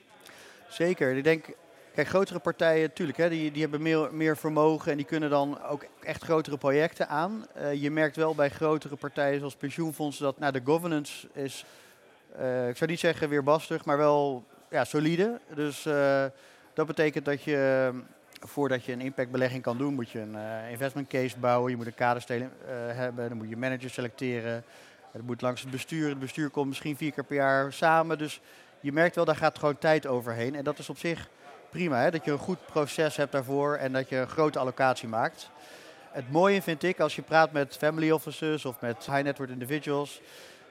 Zeker. 0.67 1.15
Ik 1.15 1.23
denk, 1.23 1.45
Kijk, 1.93 2.07
grotere 2.07 2.39
partijen, 2.39 2.81
natuurlijk, 2.81 3.17
hè, 3.17 3.29
die, 3.29 3.51
die 3.51 3.61
hebben 3.61 3.81
meer, 3.81 4.13
meer 4.13 4.37
vermogen 4.37 4.91
en 4.91 4.97
die 4.97 5.05
kunnen 5.05 5.29
dan 5.29 5.63
ook 5.63 5.85
echt 6.03 6.23
grotere 6.23 6.57
projecten 6.57 7.07
aan. 7.07 7.45
Uh, 7.57 7.73
je 7.73 7.91
merkt 7.91 8.15
wel 8.15 8.35
bij 8.35 8.49
grotere 8.49 8.95
partijen 8.95 9.39
zoals 9.39 9.55
pensioenfondsen 9.55 10.23
dat 10.23 10.39
nou, 10.39 10.51
de 10.51 10.61
governance 10.63 11.27
is, 11.33 11.65
uh, 12.39 12.69
ik 12.69 12.77
zou 12.77 12.89
niet 12.89 12.99
zeggen 12.99 13.29
weerbastig, 13.29 13.85
maar 13.85 13.97
wel 13.97 14.45
ja, 14.69 14.83
solide. 14.83 15.39
Dus 15.55 15.85
uh, 15.85 16.25
dat 16.73 16.87
betekent 16.87 17.25
dat 17.25 17.43
je, 17.43 17.91
voordat 18.39 18.85
je 18.85 18.91
een 18.91 19.01
impactbelegging 19.01 19.63
kan 19.63 19.77
doen, 19.77 19.93
moet 19.93 20.09
je 20.09 20.19
een 20.19 20.69
investment 20.69 21.07
case 21.07 21.39
bouwen. 21.39 21.71
Je 21.71 21.77
moet 21.77 21.85
een 21.85 21.95
kaderstelling 21.95 22.49
hebben, 22.93 23.29
dan 23.29 23.37
moet 23.37 23.49
je 23.49 23.57
managers 23.57 23.93
selecteren. 23.93 24.63
Het 25.11 25.25
moet 25.25 25.41
langs 25.41 25.61
het 25.61 25.71
bestuur. 25.71 26.09
Het 26.09 26.19
bestuur 26.19 26.49
komt 26.49 26.67
misschien 26.67 26.97
vier 26.97 27.11
keer 27.11 27.23
per 27.23 27.35
jaar 27.35 27.73
samen. 27.73 28.17
Dus 28.17 28.41
je 28.79 28.91
merkt 28.91 29.15
wel, 29.15 29.25
daar 29.25 29.35
gaat 29.35 29.59
gewoon 29.59 29.77
tijd 29.77 30.07
overheen. 30.07 30.55
En 30.55 30.63
dat 30.63 30.79
is 30.79 30.89
op 30.89 30.97
zich 30.97 31.29
prima. 31.73 32.01
Hè? 32.01 32.11
Dat 32.11 32.25
je 32.25 32.31
een 32.31 32.37
goed 32.37 32.65
proces 32.65 33.15
hebt 33.15 33.31
daarvoor 33.31 33.75
en 33.75 33.91
dat 33.91 34.09
je 34.09 34.15
een 34.17 34.27
grote 34.27 34.59
allocatie 34.59 35.07
maakt. 35.07 35.49
Het 36.11 36.31
mooie 36.31 36.61
vind 36.61 36.83
ik, 36.83 36.99
als 36.99 37.15
je 37.15 37.21
praat 37.21 37.51
met 37.51 37.77
family 37.77 38.11
officers 38.11 38.65
of 38.65 38.81
met 38.81 39.05
high 39.05 39.23
net 39.23 39.37
worth 39.37 39.51
individuals, 39.51 40.21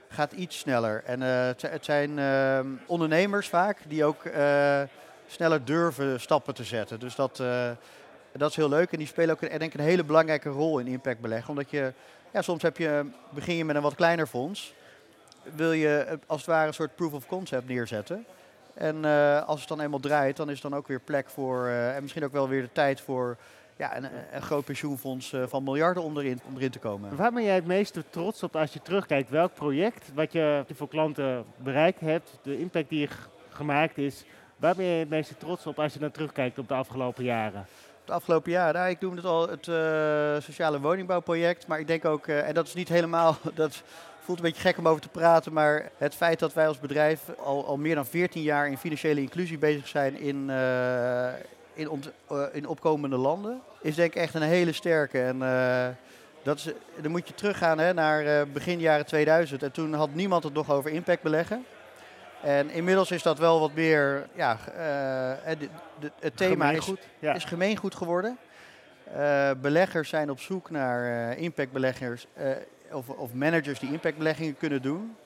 gaat 0.09 0.33
iets 0.33 0.59
sneller. 0.59 1.03
En 1.05 1.21
uh, 1.21 1.47
het 1.73 1.85
zijn 1.85 2.19
uh, 2.19 2.61
ondernemers 2.87 3.49
vaak 3.49 3.79
die 3.89 4.05
ook 4.05 4.25
uh, 4.25 4.83
sneller 5.27 5.65
durven 5.65 6.21
stappen 6.21 6.55
te 6.55 6.65
zetten. 6.65 7.01
Dus 7.01 7.15
dat, 7.15 7.39
uh, 7.41 7.71
dat 8.33 8.51
is 8.51 8.57
heel 8.57 8.69
leuk. 8.69 8.93
En 8.93 8.99
die 8.99 9.07
spelen 9.07 9.35
ook 9.35 9.59
denk 9.59 9.75
een 9.75 9.81
hele 9.81 10.05
belangrijke 10.05 10.49
rol 10.49 10.79
in 10.79 10.87
impact 10.87 11.21
beleggen. 11.21 11.51
Omdat 11.51 11.71
je, 11.71 11.93
ja, 12.33 12.43
soms 12.43 12.63
heb 12.63 12.77
je, 12.77 13.07
begin 13.31 13.57
je 13.57 13.65
met 13.65 13.77
een 13.77 13.83
wat 13.83 13.95
kleiner 13.95 14.27
fonds. 14.27 14.75
Wil 15.55 15.73
je 15.73 16.19
als 16.27 16.41
het 16.41 16.51
ware 16.51 16.67
een 16.67 16.75
soort 16.75 16.95
proof 16.97 17.13
of 17.13 17.27
concept 17.27 17.69
neerzetten. 17.69 18.27
En 18.75 18.97
uh, 19.05 19.43
als 19.43 19.61
het 19.61 19.69
dan 19.69 19.81
eenmaal 19.81 20.01
draait, 20.01 20.37
dan 20.37 20.51
is 20.51 20.63
er 20.63 20.71
dan 20.71 20.79
ook 20.79 20.87
weer 20.87 21.01
plek 21.01 21.31
voor, 21.31 21.67
uh, 21.67 21.97
en 21.97 22.03
misschien 22.03 22.25
ook 22.25 22.33
wel 22.33 22.49
weer 22.49 22.63
de 22.63 22.73
tijd 22.73 23.01
voor 23.01 23.37
ja, 23.77 23.97
een, 23.97 24.09
een 24.33 24.43
groot 24.43 24.65
pensioenfonds 24.65 25.33
uh, 25.33 25.43
van 25.47 25.63
miljarden 25.63 26.03
om 26.03 26.19
erin, 26.19 26.41
om 26.49 26.57
erin 26.57 26.71
te 26.71 26.79
komen. 26.79 27.17
Waar 27.17 27.33
ben 27.33 27.45
jij 27.45 27.55
het 27.55 27.67
meeste 27.67 28.05
trots 28.11 28.43
op 28.43 28.57
als 28.57 28.73
je 28.73 28.83
terugkijkt? 28.83 29.31
Welk 29.31 29.55
project 29.55 30.11
wat 30.15 30.33
je 30.33 30.65
voor 30.75 30.89
klanten 30.89 31.45
bereikt 31.57 32.01
hebt, 32.01 32.39
de 32.43 32.59
impact 32.59 32.89
die 32.89 33.09
gemaakt 33.49 33.99
is, 33.99 34.25
waar 34.57 34.75
ben 34.75 34.85
je 34.85 34.99
het 34.99 35.09
meeste 35.09 35.37
trots 35.37 35.67
op 35.67 35.79
als 35.79 35.93
je 35.93 35.99
dan 35.99 36.11
terugkijkt 36.11 36.59
op 36.59 36.69
de 36.69 36.75
afgelopen 36.75 37.25
jaren? 37.25 37.67
De 38.05 38.13
afgelopen 38.13 38.51
jaren, 38.51 38.75
nou, 38.75 38.91
ik 38.91 39.01
noemde 39.01 39.17
het 39.17 39.31
al 39.31 39.49
het 39.49 39.65
sociale 40.45 40.81
woningbouwproject, 40.81 41.67
maar 41.67 41.81
ik 41.81 41.87
denk 41.87 42.05
ook, 42.05 42.27
en 42.27 42.55
dat 42.55 42.67
is 42.67 42.75
niet 42.75 42.89
helemaal, 42.89 43.37
dat 43.55 43.83
voelt 44.25 44.39
een 44.39 44.45
beetje 44.45 44.69
gek 44.69 44.79
om 44.79 44.89
over 44.89 45.03
te 45.03 45.09
praten, 45.09 45.53
maar 45.53 45.91
het 45.97 46.15
feit 46.15 46.39
dat 46.39 46.53
wij 46.53 46.69
als 46.69 46.79
bedrijf 46.79 47.21
al, 47.39 47.67
al 47.67 47.77
meer 47.77 47.95
dan 47.95 48.07
14 48.07 48.43
jaar 48.43 48.69
in 48.69 48.79
financiële 48.79 49.21
inclusie 49.21 49.59
bezig 49.59 49.89
zijn 49.89 50.21
in, 50.21 50.47
uh, 50.49 51.29
in, 51.75 51.89
ont, 51.89 52.11
uh, 52.33 52.43
in 52.53 52.67
opkomende 52.67 53.17
landen, 53.17 53.61
is 53.81 53.95
denk 53.95 54.15
ik 54.15 54.21
echt 54.21 54.35
een 54.35 54.43
hele 54.43 54.73
sterke. 54.73 55.23
En 55.23 55.37
uh, 55.37 55.87
dat 56.43 56.59
is, 56.59 56.69
dan 57.01 57.11
moet 57.11 57.29
je 57.29 57.35
teruggaan 57.35 57.79
hè, 57.79 57.95
naar 57.95 58.49
begin 58.49 58.79
jaren 58.79 59.07
2000. 59.07 59.63
En 59.63 59.73
toen 59.73 59.95
had 59.95 60.15
niemand 60.15 60.45
het 60.45 60.53
nog 60.53 60.71
over 60.71 60.91
impact 60.91 61.23
beleggen. 61.23 61.65
En 62.43 62.71
inmiddels 62.71 63.11
is 63.11 63.23
dat 63.23 63.39
wel 63.39 63.61
wat 63.61 63.75
meer, 63.75 64.27
ja, 64.35 64.59
de, 65.59 65.69
de, 66.01 66.11
het 66.21 66.37
thema 66.37 66.71
is, 66.71 66.93
ja. 67.19 67.35
is 67.35 67.45
gemeengoed 67.45 67.95
geworden. 67.95 68.39
beleggers 69.61 70.09
zijn 70.09 70.31
op 70.31 70.41
zoek 70.41 70.71
naar 70.71 71.37
impactbeleggers 71.37 72.27
of, 72.93 73.09
of 73.09 73.33
managers 73.33 73.79
die 73.79 73.93
impactbeleggingen 73.93 74.57
kunnen 74.57 74.83
doen. 74.83 75.17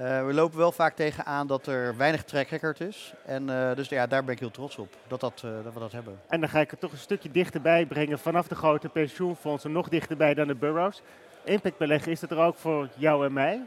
Uh, 0.00 0.26
we 0.26 0.32
lopen 0.32 0.58
wel 0.58 0.72
vaak 0.72 0.96
tegenaan 0.96 1.46
dat 1.46 1.66
er 1.66 1.96
weinig 1.96 2.24
track 2.24 2.48
record 2.48 2.80
is. 2.80 3.14
En 3.24 3.48
uh, 3.48 3.74
dus 3.74 3.88
ja, 3.88 4.06
daar 4.06 4.24
ben 4.24 4.34
ik 4.34 4.40
heel 4.40 4.50
trots 4.50 4.76
op 4.76 4.94
dat, 5.08 5.20
dat, 5.20 5.42
uh, 5.44 5.50
dat 5.64 5.74
we 5.74 5.80
dat 5.80 5.92
hebben. 5.92 6.20
En 6.28 6.40
dan 6.40 6.48
ga 6.48 6.60
ik 6.60 6.70
het 6.70 6.80
toch 6.80 6.92
een 6.92 6.98
stukje 6.98 7.30
dichterbij 7.30 7.86
brengen 7.86 8.18
vanaf 8.18 8.48
de 8.48 8.54
grote 8.54 8.88
pensioenfondsen, 8.88 9.72
nog 9.72 9.88
dichterbij 9.88 10.34
dan 10.34 10.46
de 10.46 10.54
burrows. 10.54 11.02
Impactbeleggen, 11.44 12.12
is 12.12 12.20
dat 12.20 12.30
er 12.30 12.38
ook 12.38 12.56
voor 12.56 12.88
jou 12.94 13.26
en 13.26 13.32
mij? 13.32 13.62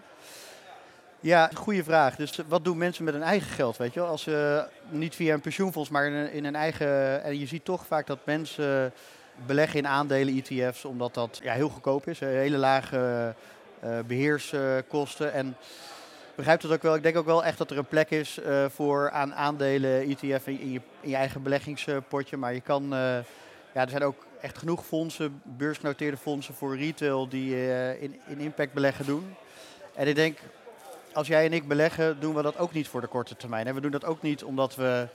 Ja, 1.19 1.49
goede 1.53 1.83
vraag. 1.83 2.15
Dus 2.15 2.41
wat 2.47 2.63
doen 2.63 2.77
mensen 2.77 3.03
met 3.03 3.13
hun 3.13 3.23
eigen 3.23 3.51
geld, 3.51 3.77
weet 3.77 3.93
je 3.93 3.99
wel? 3.99 4.09
Als 4.09 4.23
ze 4.23 4.65
niet 4.89 5.15
via 5.15 5.33
een 5.33 5.41
pensioenfonds, 5.41 5.89
maar 5.89 6.05
in 6.05 6.31
in 6.31 6.45
een 6.45 6.55
eigen... 6.55 7.23
En 7.23 7.39
je 7.39 7.45
ziet 7.45 7.65
toch 7.65 7.85
vaak 7.85 8.07
dat 8.07 8.19
mensen 8.23 8.93
beleggen 9.45 9.79
in 9.79 9.87
aandelen 9.87 10.43
ETF's, 10.43 10.85
omdat 10.85 11.13
dat 11.13 11.39
ja, 11.43 11.53
heel 11.53 11.69
goedkoop 11.69 12.07
is. 12.07 12.19
Hele 12.19 12.57
lage 12.57 13.33
uh, 13.83 13.99
beheerskosten. 14.07 15.33
En 15.33 15.55
begrijp 16.35 16.61
dat 16.61 16.71
ook 16.71 16.81
wel. 16.81 16.95
Ik 16.95 17.03
denk 17.03 17.17
ook 17.17 17.25
wel 17.25 17.43
echt 17.43 17.57
dat 17.57 17.71
er 17.71 17.77
een 17.77 17.85
plek 17.85 18.09
is 18.09 18.39
uh, 18.39 18.65
voor 18.69 19.11
aan 19.11 19.33
aandelen 19.33 20.01
ETF 20.01 20.47
in 20.47 20.71
je, 20.71 20.81
in 21.01 21.09
je, 21.09 21.15
eigen 21.15 21.43
beleggingspotje. 21.43 22.37
Maar 22.37 22.53
je 22.53 22.61
kan, 22.61 22.83
uh, 22.83 22.89
ja, 23.73 23.81
er 23.81 23.89
zijn 23.89 24.03
ook 24.03 24.25
echt 24.41 24.57
genoeg 24.57 24.85
fondsen, 24.85 25.41
beursgenoteerde 25.43 26.17
fondsen 26.17 26.53
voor 26.53 26.77
retail 26.77 27.29
die 27.29 27.55
in, 27.99 28.19
in 28.27 28.39
impact 28.39 28.73
beleggen 28.73 29.05
doen. 29.05 29.35
En 29.95 30.07
ik 30.07 30.15
denk, 30.15 30.37
als 31.13 31.27
jij 31.27 31.45
en 31.45 31.53
ik 31.53 31.67
beleggen, 31.67 32.19
doen 32.19 32.35
we 32.35 32.41
dat 32.41 32.57
ook 32.57 32.73
niet 32.73 32.87
voor 32.87 33.01
de 33.01 33.07
korte 33.07 33.35
termijn. 33.35 33.67
En 33.67 33.75
we 33.75 33.81
doen 33.81 33.91
dat 33.91 34.05
ook 34.05 34.21
niet 34.21 34.43
omdat 34.43 34.75
we 34.75 35.07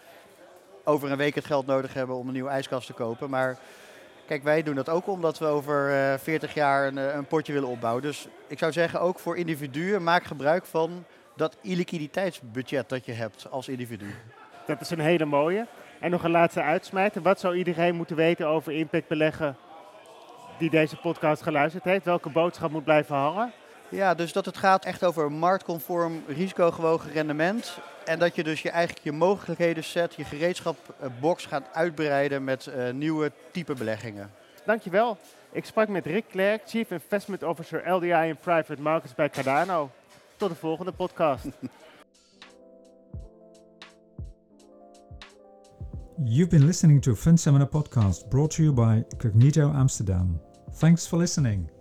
over 0.84 1.10
een 1.10 1.16
week 1.16 1.34
het 1.34 1.44
geld 1.44 1.66
nodig 1.66 1.94
hebben 1.94 2.16
om 2.16 2.26
een 2.26 2.32
nieuwe 2.32 2.50
ijskast 2.50 2.86
te 2.86 2.92
kopen. 2.92 3.30
Maar 3.30 3.58
Kijk, 4.26 4.42
wij 4.42 4.62
doen 4.62 4.74
dat 4.74 4.88
ook 4.88 5.06
omdat 5.06 5.38
we 5.38 5.46
over 5.46 5.88
uh, 5.88 6.12
eh, 6.12 6.20
40 6.20 6.54
jaar 6.54 6.86
een, 6.86 6.98
eh, 6.98 7.14
een, 7.14 7.26
potje 7.26 7.52
willen 7.52 7.68
opbouwen. 7.68 8.02
Dus 8.02 8.28
ik 8.46 8.58
zou 8.58 8.72
zeggen, 8.72 9.00
ook 9.00 9.18
voor 9.18 9.36
individuen, 9.36 10.02
maak 10.02 10.24
gebruik 10.24 10.66
van 10.66 11.04
dat 11.36 11.56
illiquiditeitsbudget 11.62 12.88
dat 12.88 13.06
je 13.06 13.12
hebt 13.12 13.46
als 13.50 13.68
individu. 13.68 14.14
Dat 14.66 14.80
is 14.80 14.90
een 14.90 15.00
hele 15.00 15.24
mooie. 15.24 15.66
En 16.00 16.10
nog 16.10 16.24
een 16.24 16.30
laatste 16.30 16.62
uitsmijter. 16.62 17.22
Wat 17.22 17.40
zou 17.40 17.56
iedereen 17.56 17.94
moeten 17.94 18.16
weten 18.16 18.46
over 18.46 18.72
impact 18.72 19.08
beleggen 19.08 19.56
die 20.58 20.70
deze 20.70 20.96
podcast 20.96 21.42
geluisterd 21.42 21.84
heeft? 21.84 22.04
Welke 22.04 22.30
boodschap 22.30 22.70
moet 22.70 22.84
blijven 22.84 23.16
hangen? 23.16 23.52
Ja, 23.94 24.14
dus 24.14 24.32
dat 24.32 24.44
het 24.44 24.56
gaat 24.56 24.84
echt 24.84 25.04
over 25.04 25.32
marktconform 25.32 26.22
risicogewogen 26.26 27.12
rendement. 27.12 27.78
En 28.04 28.18
dat 28.18 28.34
je 28.34 28.44
dus 28.44 28.62
je, 28.62 28.70
eigenlijk 28.70 29.04
je 29.04 29.12
mogelijkheden 29.12 29.84
set, 29.84 30.14
je 30.14 30.24
gereedschapbox 30.24 31.46
gaat 31.46 31.68
uitbreiden 31.72 32.44
met 32.44 32.66
uh, 32.66 32.90
nieuwe 32.90 33.32
type 33.50 33.74
beleggingen. 33.74 34.30
Dankjewel. 34.64 35.16
Ik 35.52 35.64
sprak 35.64 35.88
met 35.88 36.06
Rick 36.06 36.24
Klerk, 36.30 36.62
Chief 36.66 36.90
Investment 36.90 37.42
Officer 37.42 37.90
LDI 37.90 38.28
in 38.28 38.36
Private 38.36 38.82
Markets 38.82 39.14
bij 39.14 39.30
Cardano. 39.30 39.90
Tot 40.36 40.48
de 40.48 40.56
volgende 40.56 40.92
podcast. 40.92 41.44
You've 46.24 46.50
been 46.50 46.64
listening 46.64 47.02
to 47.02 47.12
a 47.12 47.14
Fund 47.14 47.40
Seminar 47.40 47.68
podcast 47.68 48.28
brought 48.28 48.56
to 48.56 48.62
you 48.62 48.74
by 48.74 49.16
Cognito 49.16 49.72
Amsterdam. 49.72 50.40
Thanks 50.78 51.06
for 51.06 51.18
listening. 51.18 51.73